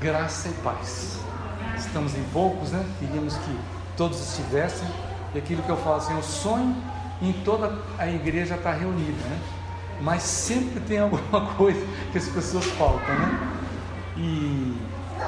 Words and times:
graça 0.00 0.48
e 0.48 0.52
paz. 0.62 1.20
Estamos 1.76 2.14
em 2.14 2.22
poucos, 2.32 2.70
né? 2.70 2.84
Queríamos 2.98 3.36
que 3.36 3.58
todos 3.96 4.18
estivessem. 4.20 4.88
E 5.34 5.38
aquilo 5.38 5.62
que 5.62 5.68
eu 5.68 5.76
falo 5.76 5.96
assim, 5.96 6.14
eu 6.14 6.22
sonho 6.22 6.74
em 7.20 7.32
toda 7.44 7.78
a 7.98 8.08
igreja 8.08 8.54
estar 8.54 8.72
reunida, 8.72 9.22
né? 9.28 9.38
Mas 10.00 10.22
sempre 10.22 10.80
tem 10.80 10.98
alguma 10.98 11.46
coisa 11.54 11.86
que 12.10 12.18
as 12.18 12.28
pessoas 12.28 12.64
faltam, 12.64 13.14
né? 13.14 13.58
E 14.16 14.76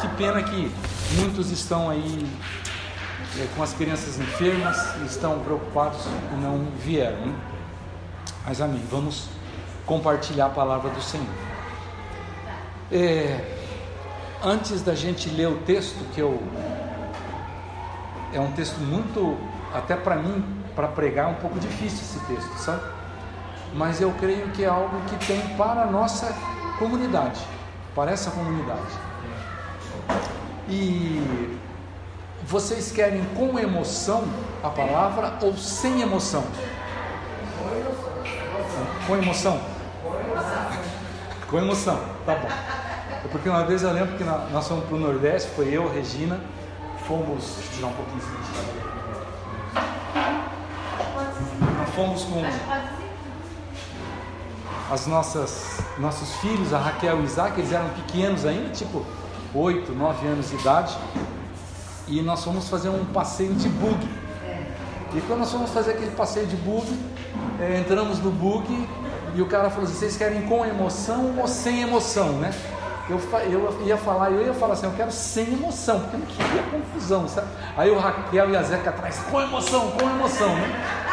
que 0.00 0.08
pena 0.16 0.43
que 0.43 0.73
muitos 1.18 1.50
estão 1.50 1.91
aí 1.91 2.27
é, 3.39 3.46
com 3.54 3.62
as 3.62 3.75
crianças 3.75 4.18
enfermas, 4.18 4.96
estão 5.04 5.39
preocupados 5.41 6.07
e 6.07 6.41
não 6.41 6.66
vieram, 6.82 7.27
né? 7.27 7.34
Mas 8.46 8.61
amém. 8.61 8.82
Vamos 8.91 9.29
compartilhar 9.84 10.46
a 10.46 10.50
palavra 10.50 10.91
do 10.91 11.02
Senhor. 11.02 11.27
É, 12.91 13.52
antes 14.45 14.82
da 14.82 14.94
gente 14.94 15.29
ler 15.30 15.48
o 15.48 15.58
texto, 15.58 16.04
que 16.14 16.21
eu 16.21 16.43
é 18.32 18.40
um 18.40 18.50
texto 18.53 18.79
muito, 18.79 19.36
até 19.75 19.94
para 19.94 20.17
mim, 20.17 20.44
para 20.75 20.89
pregar, 20.89 21.26
é 21.26 21.29
um 21.29 21.34
pouco 21.34 21.61
difícil 21.61 22.00
esse 22.00 22.18
texto, 22.21 22.57
sabe? 22.57 22.82
Mas 23.75 24.00
eu 24.00 24.11
creio 24.18 24.48
que 24.50 24.64
é 24.64 24.68
algo 24.68 25.00
que 25.03 25.26
tem 25.26 25.40
para 25.57 25.82
a 25.82 25.86
nossa 25.86 26.34
comunidade, 26.79 27.40
para 27.94 28.11
essa 28.11 28.31
comunidade. 28.31 28.81
E 30.68 31.59
vocês 32.45 32.91
querem 32.91 33.25
com 33.36 33.59
emoção 33.59 34.25
a 34.62 34.70
palavra 34.70 35.39
ou 35.42 35.56
sem 35.56 36.00
emoção? 36.00 36.45
Com 39.06 39.17
emoção. 39.17 39.61
Com 41.48 41.59
emoção, 41.59 42.00
tá 42.25 42.34
bom. 42.34 42.72
Porque 43.33 43.48
uma 43.48 43.64
vez 43.64 43.83
eu 43.83 43.91
lembro 43.91 44.17
que 44.19 44.25
nós 44.25 44.69
fomos 44.69 44.84
para 44.84 44.95
o 44.95 45.00
Nordeste, 45.00 45.50
foi 45.56 45.69
eu, 45.69 45.91
Regina, 45.91 46.39
fomos. 47.09 47.56
Deixa 47.56 47.70
eu 47.70 47.77
tirar 47.77 47.87
um 47.87 47.93
pouquinho 47.95 48.23
Nós 51.79 51.91
fomos 51.95 52.25
com 52.25 52.43
as 54.93 55.06
nossas 55.06 55.81
nossos 55.98 56.34
filhos, 56.37 56.75
a 56.75 56.79
Raquel 56.79 57.19
e 57.19 57.23
o 57.23 57.25
Isaac, 57.25 57.59
eles 57.59 57.73
eram 57.73 57.89
pequenos 57.91 58.45
ainda, 58.45 58.69
tipo 58.71 59.05
8, 59.55 59.93
9 59.93 60.27
anos 60.27 60.51
de 60.51 60.56
idade, 60.56 60.97
e 62.09 62.21
nós 62.23 62.45
fomos 62.45 62.69
fazer 62.69 62.89
um 62.89 63.05
passeio 63.06 63.55
de 63.55 63.69
bug. 63.69 64.09
E 65.15 65.21
quando 65.23 65.41
nós 65.41 65.53
fomos 65.53 65.71
fazer 65.71 65.93
aquele 65.93 66.11
passeio 66.12 66.47
de 66.47 66.56
bug, 66.56 66.87
é, 67.61 67.78
entramos 67.78 68.19
no 68.19 68.31
bug 68.31 68.89
e 69.34 69.41
o 69.41 69.47
cara 69.47 69.71
falou 69.71 69.84
assim: 69.84 69.95
vocês 69.95 70.17
querem 70.17 70.43
com 70.43 70.65
emoção 70.65 71.39
ou 71.39 71.47
sem 71.47 71.83
emoção, 71.83 72.33
né? 72.33 72.53
Eu, 73.08 73.20
eu 73.50 73.86
ia 73.86 73.97
falar, 73.97 74.31
eu 74.31 74.47
ia 74.47 74.55
falar 74.55 74.75
assim, 74.75 74.86
eu 74.86 74.92
quero 74.92 75.11
sem 75.11 75.53
emoção, 75.53 76.00
porque 76.00 76.17
eu 76.17 76.20
não 76.20 76.27
queria 76.27 76.62
confusão, 76.62 77.28
sabe? 77.28 77.48
Aí 77.77 77.91
o 77.91 77.98
Raquel 77.98 78.50
e 78.50 78.56
a 78.56 78.62
Zeca 78.62 78.91
atrás, 78.91 79.19
com 79.31 79.41
emoção, 79.41 79.91
com 79.91 80.09
emoção, 80.09 80.55
né? 80.55 81.11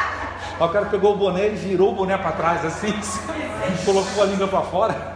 Aí 0.59 0.67
o 0.67 0.69
cara 0.69 0.85
pegou 0.85 1.13
o 1.13 1.17
boné 1.17 1.47
e 1.47 1.55
virou 1.55 1.91
o 1.91 1.95
boné 1.95 2.17
para 2.17 2.31
trás 2.33 2.63
assim, 2.63 2.93
colocou 3.85 4.23
a 4.23 4.25
língua 4.27 4.47
para 4.47 4.61
fora, 4.61 5.15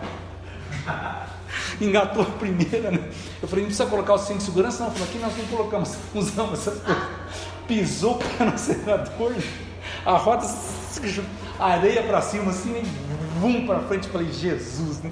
engatou 1.79 2.23
a 2.23 2.25
primeira, 2.25 2.89
né? 2.89 3.09
Eu 3.41 3.47
falei, 3.47 3.65
não 3.65 3.69
precisa 3.69 3.89
colocar 3.89 4.13
o 4.13 4.17
cinto 4.17 4.39
de 4.39 4.43
segurança, 4.43 4.83
não. 4.83 4.91
Falei, 4.91 5.07
aqui 5.07 5.19
nós 5.19 5.37
não 5.37 5.45
colocamos, 5.45 5.95
usamos 6.15 6.59
essas 6.59 6.81
coisas. 6.81 7.03
Pisou 7.67 8.15
para 8.17 8.47
no 8.47 8.53
acelerador, 8.53 9.33
a 10.05 10.17
roda, 10.17 10.47
areia 11.59 12.03
para 12.03 12.21
cima 12.21 12.51
assim, 12.51 12.77
e 12.77 13.39
vum 13.39 13.67
para 13.67 13.79
frente. 13.81 14.07
Falei, 14.07 14.31
Jesus, 14.31 15.01
né? 15.01 15.11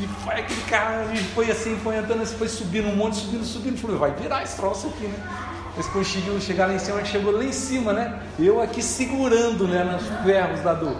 E 0.00 0.06
foi 0.24 0.34
aquele 0.34 0.62
cara, 0.62 1.04
e 1.12 1.18
foi 1.18 1.50
assim, 1.50 1.76
foi 1.76 1.98
andando, 1.98 2.24
foi 2.26 2.48
subindo 2.48 2.88
um 2.88 2.96
monte, 2.96 3.18
subindo, 3.18 3.44
subindo. 3.44 3.78
Falei, 3.78 3.96
vai 3.98 4.10
virar 4.12 4.42
esse 4.42 4.56
troço 4.56 4.86
aqui, 4.86 5.04
né? 5.04 5.50
Eles 5.74 5.86
conseguiu 5.88 6.40
chegar 6.40 6.66
lá 6.66 6.74
em 6.74 6.78
cima, 6.78 7.04
chegou 7.04 7.32
lá 7.32 7.44
em 7.44 7.52
cima, 7.52 7.92
né? 7.92 8.22
Eu 8.38 8.62
aqui 8.62 8.82
segurando, 8.82 9.68
né, 9.68 9.84
nos 9.84 10.06
ferros 10.24 10.60
da 10.60 10.72
do, 10.72 10.96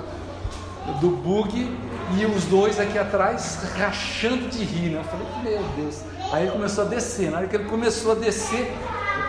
do 1.00 1.10
bug 1.16 1.78
e 2.19 2.26
os 2.26 2.44
dois 2.44 2.78
aqui 2.78 2.98
atrás 2.98 3.58
rachando 3.78 4.48
de 4.48 4.62
rir, 4.64 4.91
né? 4.91 5.00
Eu 5.00 5.04
falei, 5.04 5.26
meu 5.44 5.64
Deus. 5.76 6.02
Aí 6.30 6.42
ele 6.42 6.52
começou 6.52 6.84
a 6.84 6.86
descer. 6.86 7.30
Na 7.30 7.38
hora 7.38 7.46
que 7.46 7.56
ele 7.56 7.64
começou 7.64 8.12
a 8.12 8.14
descer, 8.16 8.70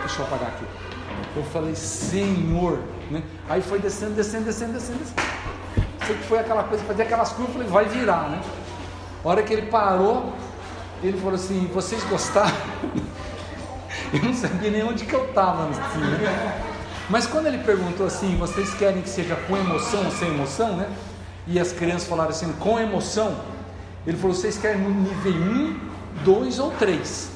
deixa 0.00 0.20
eu 0.20 0.26
apagar 0.26 0.48
aqui. 0.48 0.64
Eu 1.34 1.44
falei, 1.44 1.74
Senhor, 1.74 2.78
né? 3.10 3.22
Aí 3.48 3.62
foi 3.62 3.78
descendo, 3.78 4.12
descendo, 4.12 4.44
descendo, 4.44 4.74
descendo, 4.74 4.98
descendo. 4.98 5.22
Sei 6.06 6.16
que 6.16 6.24
foi 6.24 6.40
aquela 6.40 6.64
coisa, 6.64 6.84
fazia 6.84 7.04
aquelas 7.04 7.32
curvas, 7.32 7.54
eu 7.56 7.68
falei, 7.68 7.68
vai 7.68 7.84
virar, 7.86 8.28
né? 8.28 8.40
A 9.24 9.28
hora 9.28 9.42
que 9.42 9.52
ele 9.52 9.66
parou, 9.66 10.32
ele 11.02 11.16
falou 11.18 11.34
assim: 11.34 11.70
Vocês 11.72 12.02
gostaram? 12.04 12.52
Eu 14.12 14.22
não 14.22 14.34
sabia 14.34 14.70
nem 14.70 14.82
onde 14.84 15.06
que 15.06 15.14
eu 15.14 15.24
estava. 15.24 15.68
Assim, 15.70 16.00
né? 16.00 16.62
Mas 17.08 17.26
quando 17.26 17.46
ele 17.46 17.58
perguntou 17.58 18.06
assim: 18.06 18.36
Vocês 18.36 18.74
querem 18.74 19.00
que 19.00 19.08
seja 19.08 19.36
com 19.36 19.56
emoção 19.56 20.04
ou 20.04 20.10
sem 20.10 20.28
emoção? 20.28 20.76
Né? 20.76 20.86
E 21.46 21.58
as 21.58 21.72
crianças 21.72 22.08
falaram 22.08 22.30
assim: 22.30 22.52
Com 22.54 22.78
emoção. 22.78 23.34
Ele 24.06 24.16
falou: 24.16 24.34
Vocês 24.34 24.58
querem 24.58 24.82
no 24.82 24.90
nível 24.90 25.32
1, 25.32 25.80
2 26.24 26.58
ou 26.58 26.70
3? 26.72 27.30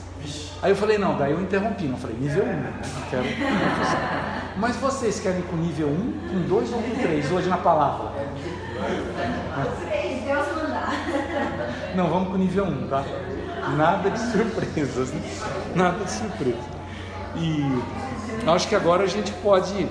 Aí 0.62 0.70
eu 0.70 0.76
falei: 0.76 0.98
Não, 0.98 1.16
daí 1.16 1.32
eu 1.32 1.40
interrompi. 1.40 1.84
Não 1.84 1.96
falei: 1.96 2.16
Nível 2.16 2.44
1. 2.44 2.46
Né? 2.46 2.72
Quero 3.10 3.24
Mas 4.58 4.76
vocês 4.76 5.20
querem 5.20 5.42
com 5.42 5.56
nível 5.56 5.88
1, 5.88 5.92
com 6.30 6.48
2 6.48 6.72
ou 6.72 6.82
com 6.82 6.94
3 6.94 7.32
hoje 7.32 7.48
na 7.48 7.58
palavra? 7.58 8.10
Deus 10.24 10.46
mandar. 10.54 10.65
Não, 11.96 12.10
vamos 12.10 12.28
com 12.28 12.36
nível 12.36 12.66
1, 12.66 12.88
tá? 12.88 13.02
Nada 13.74 14.10
de 14.10 14.20
surpresas, 14.30 15.12
né? 15.12 15.22
Nada 15.74 16.04
de 16.04 16.10
surpresa. 16.10 16.58
E 17.34 17.64
acho 18.46 18.68
que 18.68 18.74
agora 18.74 19.04
a 19.04 19.06
gente 19.06 19.32
pode 19.32 19.88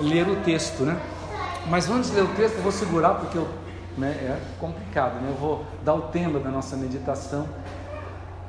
ler 0.00 0.28
o 0.28 0.34
texto, 0.42 0.82
né? 0.82 1.00
Mas 1.68 1.88
antes 1.88 2.10
de 2.10 2.16
ler 2.16 2.24
o 2.24 2.34
texto, 2.34 2.56
eu 2.56 2.62
vou 2.62 2.72
segurar 2.72 3.14
porque 3.14 3.38
eu, 3.38 3.48
né, 3.96 4.08
é 4.08 4.40
complicado, 4.58 5.20
né? 5.20 5.30
Eu 5.30 5.36
vou 5.36 5.64
dar 5.84 5.94
o 5.94 6.02
tema 6.02 6.40
da 6.40 6.50
nossa 6.50 6.76
meditação, 6.76 7.48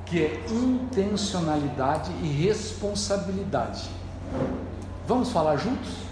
que 0.03 0.23
é 0.23 0.43
intencionalidade 0.49 2.11
e 2.23 2.27
responsabilidade. 2.27 3.91
Vamos 5.07 5.31
falar 5.31 5.57
juntos? 5.57 6.07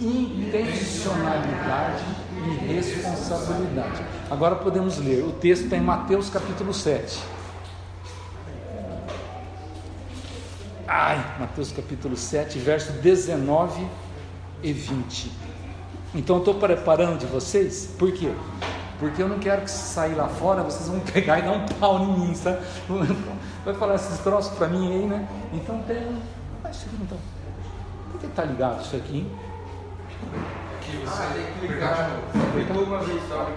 intencionalidade 0.00 2.04
e 2.38 2.74
responsabilidade. 2.74 4.02
Agora 4.30 4.56
podemos 4.56 4.98
ler. 4.98 5.24
O 5.24 5.32
texto 5.32 5.64
está 5.64 5.76
em 5.76 5.80
Mateus 5.80 6.30
capítulo 6.30 6.72
7. 6.72 7.18
Ai, 10.86 11.36
Mateus 11.38 11.70
capítulo 11.70 12.16
7, 12.16 12.58
verso 12.58 12.92
19 12.92 13.86
e 14.62 14.72
20. 14.72 15.30
Então 16.14 16.38
estou 16.38 16.54
preparando 16.54 17.18
de 17.18 17.26
vocês, 17.26 17.94
por 17.98 18.10
quê? 18.10 18.32
Porque 18.98 19.22
eu 19.22 19.28
não 19.28 19.38
quero 19.38 19.62
que 19.62 19.70
sair 19.70 20.14
lá 20.14 20.28
fora, 20.28 20.62
vocês 20.62 20.88
vão 20.88 21.00
pegar 21.12 21.38
e 21.38 21.42
dar 21.42 21.52
um 21.52 21.66
pau 21.66 22.02
em 22.02 22.18
mim, 22.18 22.34
sabe? 22.34 22.58
Vai 23.64 23.74
falar 23.74 23.96
esses 23.96 24.18
troços 24.20 24.56
para 24.56 24.66
mim 24.68 24.90
aí, 24.90 25.06
né? 25.06 25.28
Então 25.52 25.82
tem. 25.82 26.18
Vai 26.62 26.72
seguir 26.72 26.96
então. 27.02 27.18
Por 28.10 28.20
que 28.20 28.26
está 28.26 28.44
ligado 28.44 28.82
isso 28.82 28.96
aqui, 28.96 29.18
hein? 29.18 29.30
Ah, 31.06 31.32
tem 31.34 31.44
que 31.44 31.66
clicar. 31.66 32.20
Clicou 32.52 32.84
uma 32.84 32.98
vez 33.00 33.22
só. 33.28 33.50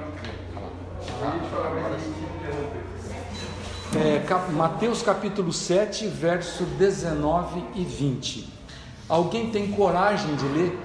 É, 3.97 4.19
cap, 4.25 4.51
Mateus 4.51 5.01
capítulo 5.01 5.51
7, 5.51 6.07
verso 6.07 6.63
19 6.63 7.63
e 7.75 7.83
20. 7.83 8.53
Alguém 9.07 9.51
tem 9.51 9.71
coragem 9.71 10.35
de 10.35 10.45
ler? 10.47 10.79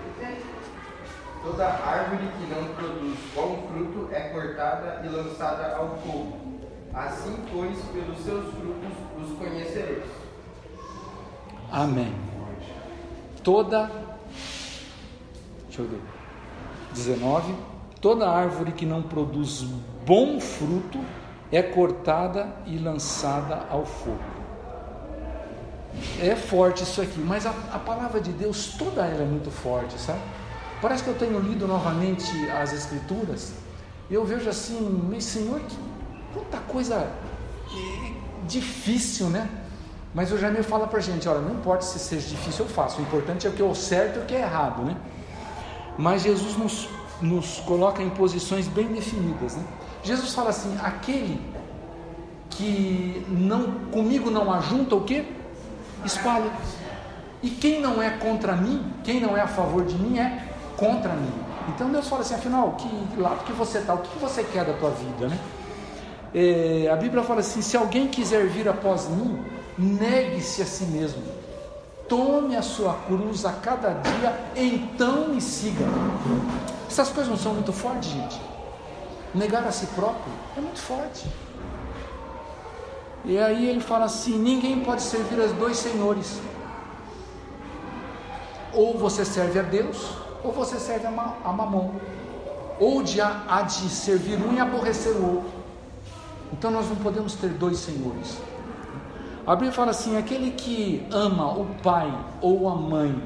Toda 1.43 1.67
árvore 1.67 2.29
que 2.39 2.55
não 2.55 2.75
produz 2.75 3.19
bom 3.35 3.69
fruto 3.71 4.09
é 4.12 4.21
cortada 4.31 5.03
e 5.05 5.09
lançada 5.09 5.77
ao 5.77 5.99
fogo. 5.99 6.37
Assim, 6.93 7.37
pois, 7.53 7.79
pelos 7.93 8.19
seus 8.25 8.53
frutos 8.55 8.93
os 9.20 9.38
conhecereis. 9.38 10.05
Amém. 11.70 12.12
Toda 13.44 13.91
Deixa 15.76 15.93
eu 15.93 16.00
ver. 16.00 16.16
19. 16.96 17.54
Toda 18.00 18.28
árvore 18.28 18.72
que 18.72 18.87
não 18.87 19.02
produz 19.02 19.62
bom 20.06 20.40
fruto 20.40 20.98
é 21.52 21.62
cortada 21.62 22.48
e 22.66 22.78
lançada 22.78 23.66
ao 23.70 23.84
fogo. 23.84 24.37
É 26.20 26.34
forte 26.34 26.82
isso 26.82 27.00
aqui, 27.00 27.19
mas 27.19 27.46
a, 27.46 27.50
a 27.72 27.78
palavra 27.78 28.20
de 28.20 28.32
Deus 28.32 28.75
toda 28.78 29.04
ela 29.04 29.22
é 29.22 29.26
muito 29.26 29.50
forte, 29.50 29.98
sabe? 29.98 30.20
Parece 30.82 31.02
que 31.02 31.08
eu 31.08 31.14
tenho 31.14 31.38
lido 31.40 31.66
novamente 31.66 32.31
as 32.50 32.72
Escrituras 32.72 33.54
e 34.10 34.14
eu 34.14 34.25
vejo 34.25 34.48
assim, 34.48 34.78
meu 34.81 35.20
Senhor, 35.20 35.58
que 35.60 35.76
quanta 36.34 36.58
coisa 36.69 37.10
difícil, 38.46 39.28
né? 39.28 39.48
Mas 40.14 40.32
o 40.32 40.38
Jaime 40.38 40.62
fala 40.62 40.87
pra 40.87 41.00
gente: 41.00 41.28
olha, 41.28 41.40
não 41.40 41.54
importa 41.54 41.82
se 41.82 41.98
seja 41.98 42.28
difícil, 42.28 42.66
eu 42.66 42.70
faço, 42.70 42.98
o 42.98 43.02
importante 43.02 43.46
é 43.46 43.50
o 43.50 43.52
que 43.52 43.62
é 43.62 43.64
o 43.64 43.75
certo 43.75 44.19
e 44.19 44.22
o 44.22 44.25
que 44.26 44.34
é 44.34 44.40
errado, 44.40 44.82
né? 44.82 44.96
Mas 45.98 46.22
Jesus 46.22 46.56
nos, 46.56 46.88
nos 47.20 47.58
coloca 47.60 48.02
em 48.02 48.10
posições 48.10 48.69
bem 48.69 48.87
definidas. 48.88 49.56
Né? 49.56 49.64
Jesus 50.02 50.34
fala 50.34 50.50
assim: 50.50 50.76
aquele 50.82 51.40
que 52.50 53.25
não 53.28 53.72
comigo 53.90 54.31
não 54.31 54.52
ajunta 54.52 54.94
o 54.94 55.02
que? 55.02 55.25
Espalha. 56.04 56.50
E 57.43 57.50
quem 57.50 57.81
não 57.81 58.02
é 58.02 58.10
contra 58.10 58.54
mim, 58.54 58.84
quem 59.04 59.20
não 59.20 59.37
é 59.37 59.40
a 59.40 59.46
favor 59.46 59.84
de 59.84 59.94
mim, 59.94 60.19
é 60.19 60.48
contra 60.76 61.12
mim. 61.12 61.32
Então 61.69 61.90
Deus 61.90 62.08
fala 62.08 62.22
assim, 62.22 62.34
afinal, 62.34 62.72
que 62.72 63.20
lado 63.20 63.44
que 63.44 63.52
você 63.52 63.78
está, 63.78 63.94
o 63.94 63.98
que 63.98 64.19
você 64.19 64.44
quer 64.44 64.64
da 64.64 64.72
tua 64.75 64.90
vida, 64.90 65.28
né? 65.28 65.38
É, 66.34 66.88
a 66.90 66.96
Bíblia 66.96 67.22
fala 67.22 67.40
assim: 67.40 67.60
se 67.60 67.76
alguém 67.76 68.08
quiser 68.08 68.46
vir 68.46 68.69
após 68.69 69.08
mim, 69.08 69.38
negue-se 69.78 70.62
a 70.62 70.66
si 70.66 70.84
mesmo, 70.84 71.22
tome 72.08 72.56
a 72.56 72.62
sua 72.62 72.94
cruz 73.06 73.44
a 73.44 73.53
cada 73.53 73.91
dia, 73.94 74.50
então 74.55 75.29
me 75.29 75.41
siga. 75.41 75.85
Essas 76.88 77.11
coisas 77.11 77.29
não 77.29 77.37
são 77.37 77.55
muito 77.55 77.73
fortes, 77.73 78.11
gente. 78.11 78.41
Negar 79.35 79.64
a 79.64 79.73
si 79.73 79.87
próprio 79.88 80.32
é 80.56 80.61
muito 80.61 80.81
forte. 80.81 81.26
E 83.25 83.38
aí 83.38 83.69
ele 83.69 83.81
fala 83.81 84.05
assim: 84.05 84.38
ninguém 84.38 84.81
pode 84.81 85.03
servir 85.03 85.41
a 85.43 85.47
dois 85.47 85.76
senhores. 85.76 86.41
Ou 88.73 88.97
você 88.97 89.25
serve 89.25 89.58
a 89.58 89.62
Deus, 89.62 90.12
ou 90.44 90.53
você 90.53 90.79
serve 90.79 91.06
a, 91.06 91.11
mamão. 91.11 91.94
Ou 92.79 93.03
de, 93.03 93.20
há 93.20 93.62
de 93.62 93.88
servir 93.88 94.38
um 94.38 94.55
e 94.55 94.61
aborrecer 94.61 95.12
o 95.12 95.37
outro. 95.37 95.50
Então 96.53 96.70
nós 96.70 96.88
não 96.88 96.97
podemos 96.97 97.35
ter 97.35 97.49
dois 97.49 97.79
senhores. 97.79 98.38
A 99.46 99.54
Bíblia 99.54 99.72
fala 99.72 99.93
assim: 99.93 100.16
aquele 100.16 100.50
que 100.50 101.06
ama 101.10 101.52
o 101.52 101.66
pai 101.82 102.12
ou 102.40 102.69
a 102.69 102.75
mãe 102.75 103.22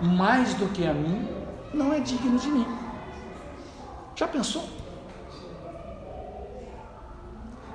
mais 0.00 0.54
do 0.54 0.66
que 0.68 0.86
a 0.86 0.94
mim, 0.94 1.28
não 1.74 1.92
é 1.92 2.00
digno 2.00 2.38
de 2.38 2.48
mim. 2.48 2.66
Já 4.14 4.26
pensou? 4.26 4.64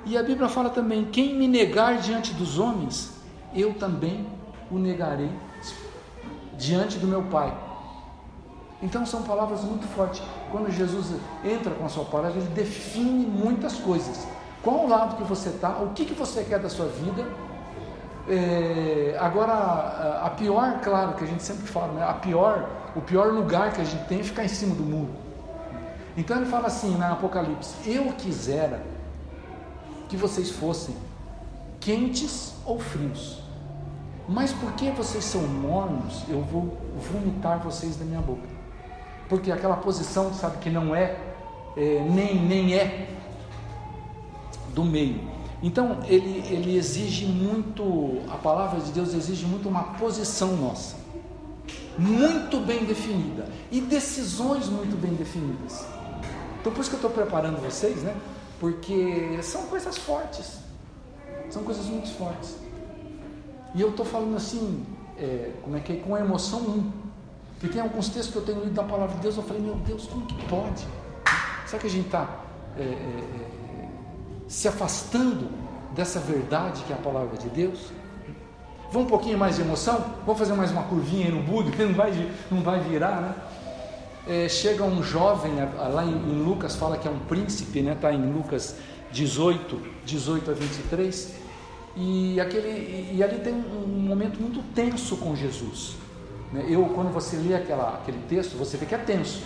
E 0.04 0.18
a 0.18 0.22
Bíblia 0.22 0.48
fala 0.48 0.68
também: 0.68 1.04
quem 1.06 1.34
me 1.34 1.46
negar 1.46 1.98
diante 1.98 2.34
dos 2.34 2.58
homens, 2.58 3.14
eu 3.54 3.74
também 3.74 4.26
o 4.70 4.78
negarei 4.78 5.30
diante 6.58 6.98
do 6.98 7.06
meu 7.06 7.22
Pai. 7.24 7.56
Então 8.82 9.06
são 9.06 9.22
palavras 9.22 9.62
muito 9.62 9.86
fortes. 9.94 10.22
Quando 10.50 10.70
Jesus 10.70 11.14
entra 11.44 11.74
com 11.74 11.86
a 11.86 11.88
sua 11.88 12.04
palavra, 12.04 12.38
ele 12.38 12.50
define 12.50 13.24
muitas 13.26 13.74
coisas. 13.78 14.26
Qual 14.64 14.86
o 14.86 14.88
lado 14.88 15.16
que 15.16 15.22
você 15.22 15.50
está, 15.50 15.68
o 15.82 15.90
que, 15.90 16.06
que 16.06 16.14
você 16.14 16.42
quer 16.42 16.58
da 16.58 16.70
sua 16.70 16.86
vida. 16.86 17.24
É, 18.26 19.14
agora, 19.20 19.52
a 20.22 20.30
pior, 20.30 20.80
claro, 20.80 21.12
que 21.12 21.24
a 21.24 21.26
gente 21.26 21.42
sempre 21.42 21.66
fala, 21.66 21.92
né? 21.92 22.02
a 22.02 22.14
pior, 22.14 22.66
o 22.96 23.02
pior 23.02 23.26
lugar 23.26 23.74
que 23.74 23.82
a 23.82 23.84
gente 23.84 24.02
tem 24.06 24.20
é 24.20 24.22
ficar 24.22 24.42
em 24.42 24.48
cima 24.48 24.74
do 24.74 24.82
muro. 24.82 25.10
Então 26.16 26.38
ele 26.38 26.46
fala 26.46 26.68
assim 26.68 26.96
na 26.96 27.12
Apocalipse: 27.12 27.74
Eu 27.86 28.14
quisera 28.14 28.82
que 30.08 30.16
vocês 30.16 30.50
fossem 30.50 30.96
quentes 31.80 32.54
ou 32.64 32.80
frios. 32.80 33.42
Mas 34.26 34.52
porque 34.52 34.90
vocês 34.92 35.22
são 35.22 35.42
mornos, 35.42 36.24
eu 36.28 36.40
vou 36.40 36.78
vomitar 37.12 37.58
vocês 37.58 37.96
da 37.96 38.06
minha 38.06 38.22
boca. 38.22 38.48
Porque 39.28 39.52
aquela 39.52 39.76
posição, 39.76 40.32
sabe, 40.32 40.56
que 40.58 40.70
não 40.70 40.94
é, 40.94 41.18
é 41.76 42.06
nem, 42.08 42.40
nem 42.40 42.74
é 42.74 43.08
do 44.74 44.84
meio. 44.84 45.20
Então, 45.62 46.00
ele, 46.06 46.44
ele 46.50 46.76
exige 46.76 47.24
muito, 47.24 48.20
a 48.28 48.36
palavra 48.36 48.80
de 48.80 48.92
Deus 48.92 49.14
exige 49.14 49.46
muito 49.46 49.68
uma 49.68 49.94
posição 49.94 50.56
nossa, 50.56 50.96
muito 51.96 52.60
bem 52.60 52.84
definida, 52.84 53.48
e 53.70 53.80
decisões 53.80 54.68
muito 54.68 55.00
bem 55.00 55.14
definidas. 55.14 55.86
Então, 56.60 56.72
por 56.72 56.80
isso 56.80 56.90
que 56.90 56.96
eu 56.96 57.08
estou 57.08 57.10
preparando 57.10 57.60
vocês, 57.62 58.02
né? 58.02 58.14
Porque 58.60 59.38
são 59.42 59.62
coisas 59.62 59.96
fortes, 59.96 60.58
são 61.50 61.62
coisas 61.62 61.86
muito 61.86 62.10
fortes. 62.10 62.56
E 63.74 63.80
eu 63.80 63.90
estou 63.90 64.04
falando 64.04 64.36
assim, 64.36 64.84
é, 65.18 65.52
como 65.62 65.76
é 65.76 65.80
que 65.80 65.92
é? 65.92 65.96
Com 65.96 66.16
emoção 66.16 66.60
1. 66.60 66.92
Porque 67.58 67.68
tem 67.68 67.80
alguns 67.80 68.08
textos 68.08 68.30
que 68.32 68.36
eu 68.36 68.42
tenho 68.42 68.60
lido 68.60 68.74
da 68.74 68.82
palavra 68.82 69.14
de 69.16 69.22
Deus, 69.22 69.36
eu 69.36 69.42
falei, 69.42 69.62
meu 69.62 69.76
Deus, 69.76 70.06
como 70.06 70.26
que 70.26 70.34
pode? 70.46 70.86
Será 71.66 71.80
que 71.80 71.86
a 71.86 71.90
gente 71.90 72.06
está 72.06 72.44
é, 72.76 72.82
é, 72.82 72.84
é, 72.84 73.63
se 74.48 74.68
afastando 74.68 75.48
dessa 75.92 76.20
verdade 76.20 76.82
que 76.84 76.92
é 76.92 76.96
a 76.96 76.98
palavra 76.98 77.36
de 77.36 77.48
Deus? 77.48 77.92
Vamos 78.92 79.06
um 79.06 79.10
pouquinho 79.10 79.38
mais 79.38 79.56
de 79.56 79.62
emoção? 79.62 80.04
Vamos 80.24 80.38
fazer 80.38 80.54
mais 80.54 80.70
uma 80.70 80.84
curvinha 80.84 81.26
aí 81.26 81.32
no 81.32 81.42
búdio, 81.42 81.72
não 81.84 81.94
vai, 81.94 82.30
não 82.50 82.60
vai 82.62 82.80
virar, 82.80 83.20
né? 83.20 83.34
É, 84.26 84.48
chega 84.48 84.82
um 84.84 85.02
jovem, 85.02 85.52
lá 85.92 86.02
em, 86.02 86.12
em, 86.12 86.42
Lucas 86.42 86.76
fala 86.76 86.96
que 86.96 87.06
é 87.06 87.10
um 87.10 87.18
príncipe, 87.18 87.82
né? 87.82 87.92
Está 87.92 88.12
em 88.12 88.32
Lucas 88.32 88.76
18, 89.12 89.80
18 90.04 90.50
a 90.50 90.54
23 90.54 91.34
e, 91.96 92.40
aquele, 92.40 93.12
e 93.12 93.22
ali 93.22 93.38
tem 93.38 93.54
um 93.54 93.86
momento 93.86 94.40
muito 94.40 94.62
tenso 94.74 95.16
com 95.16 95.36
Jesus. 95.36 95.96
Né? 96.52 96.66
Eu, 96.68 96.86
quando 96.86 97.12
você 97.12 97.36
lê 97.36 97.54
aquela, 97.54 97.94
aquele 97.94 98.18
texto, 98.28 98.56
você 98.56 98.76
vê 98.76 98.86
que 98.86 98.94
é 98.94 98.98
tenso. 98.98 99.42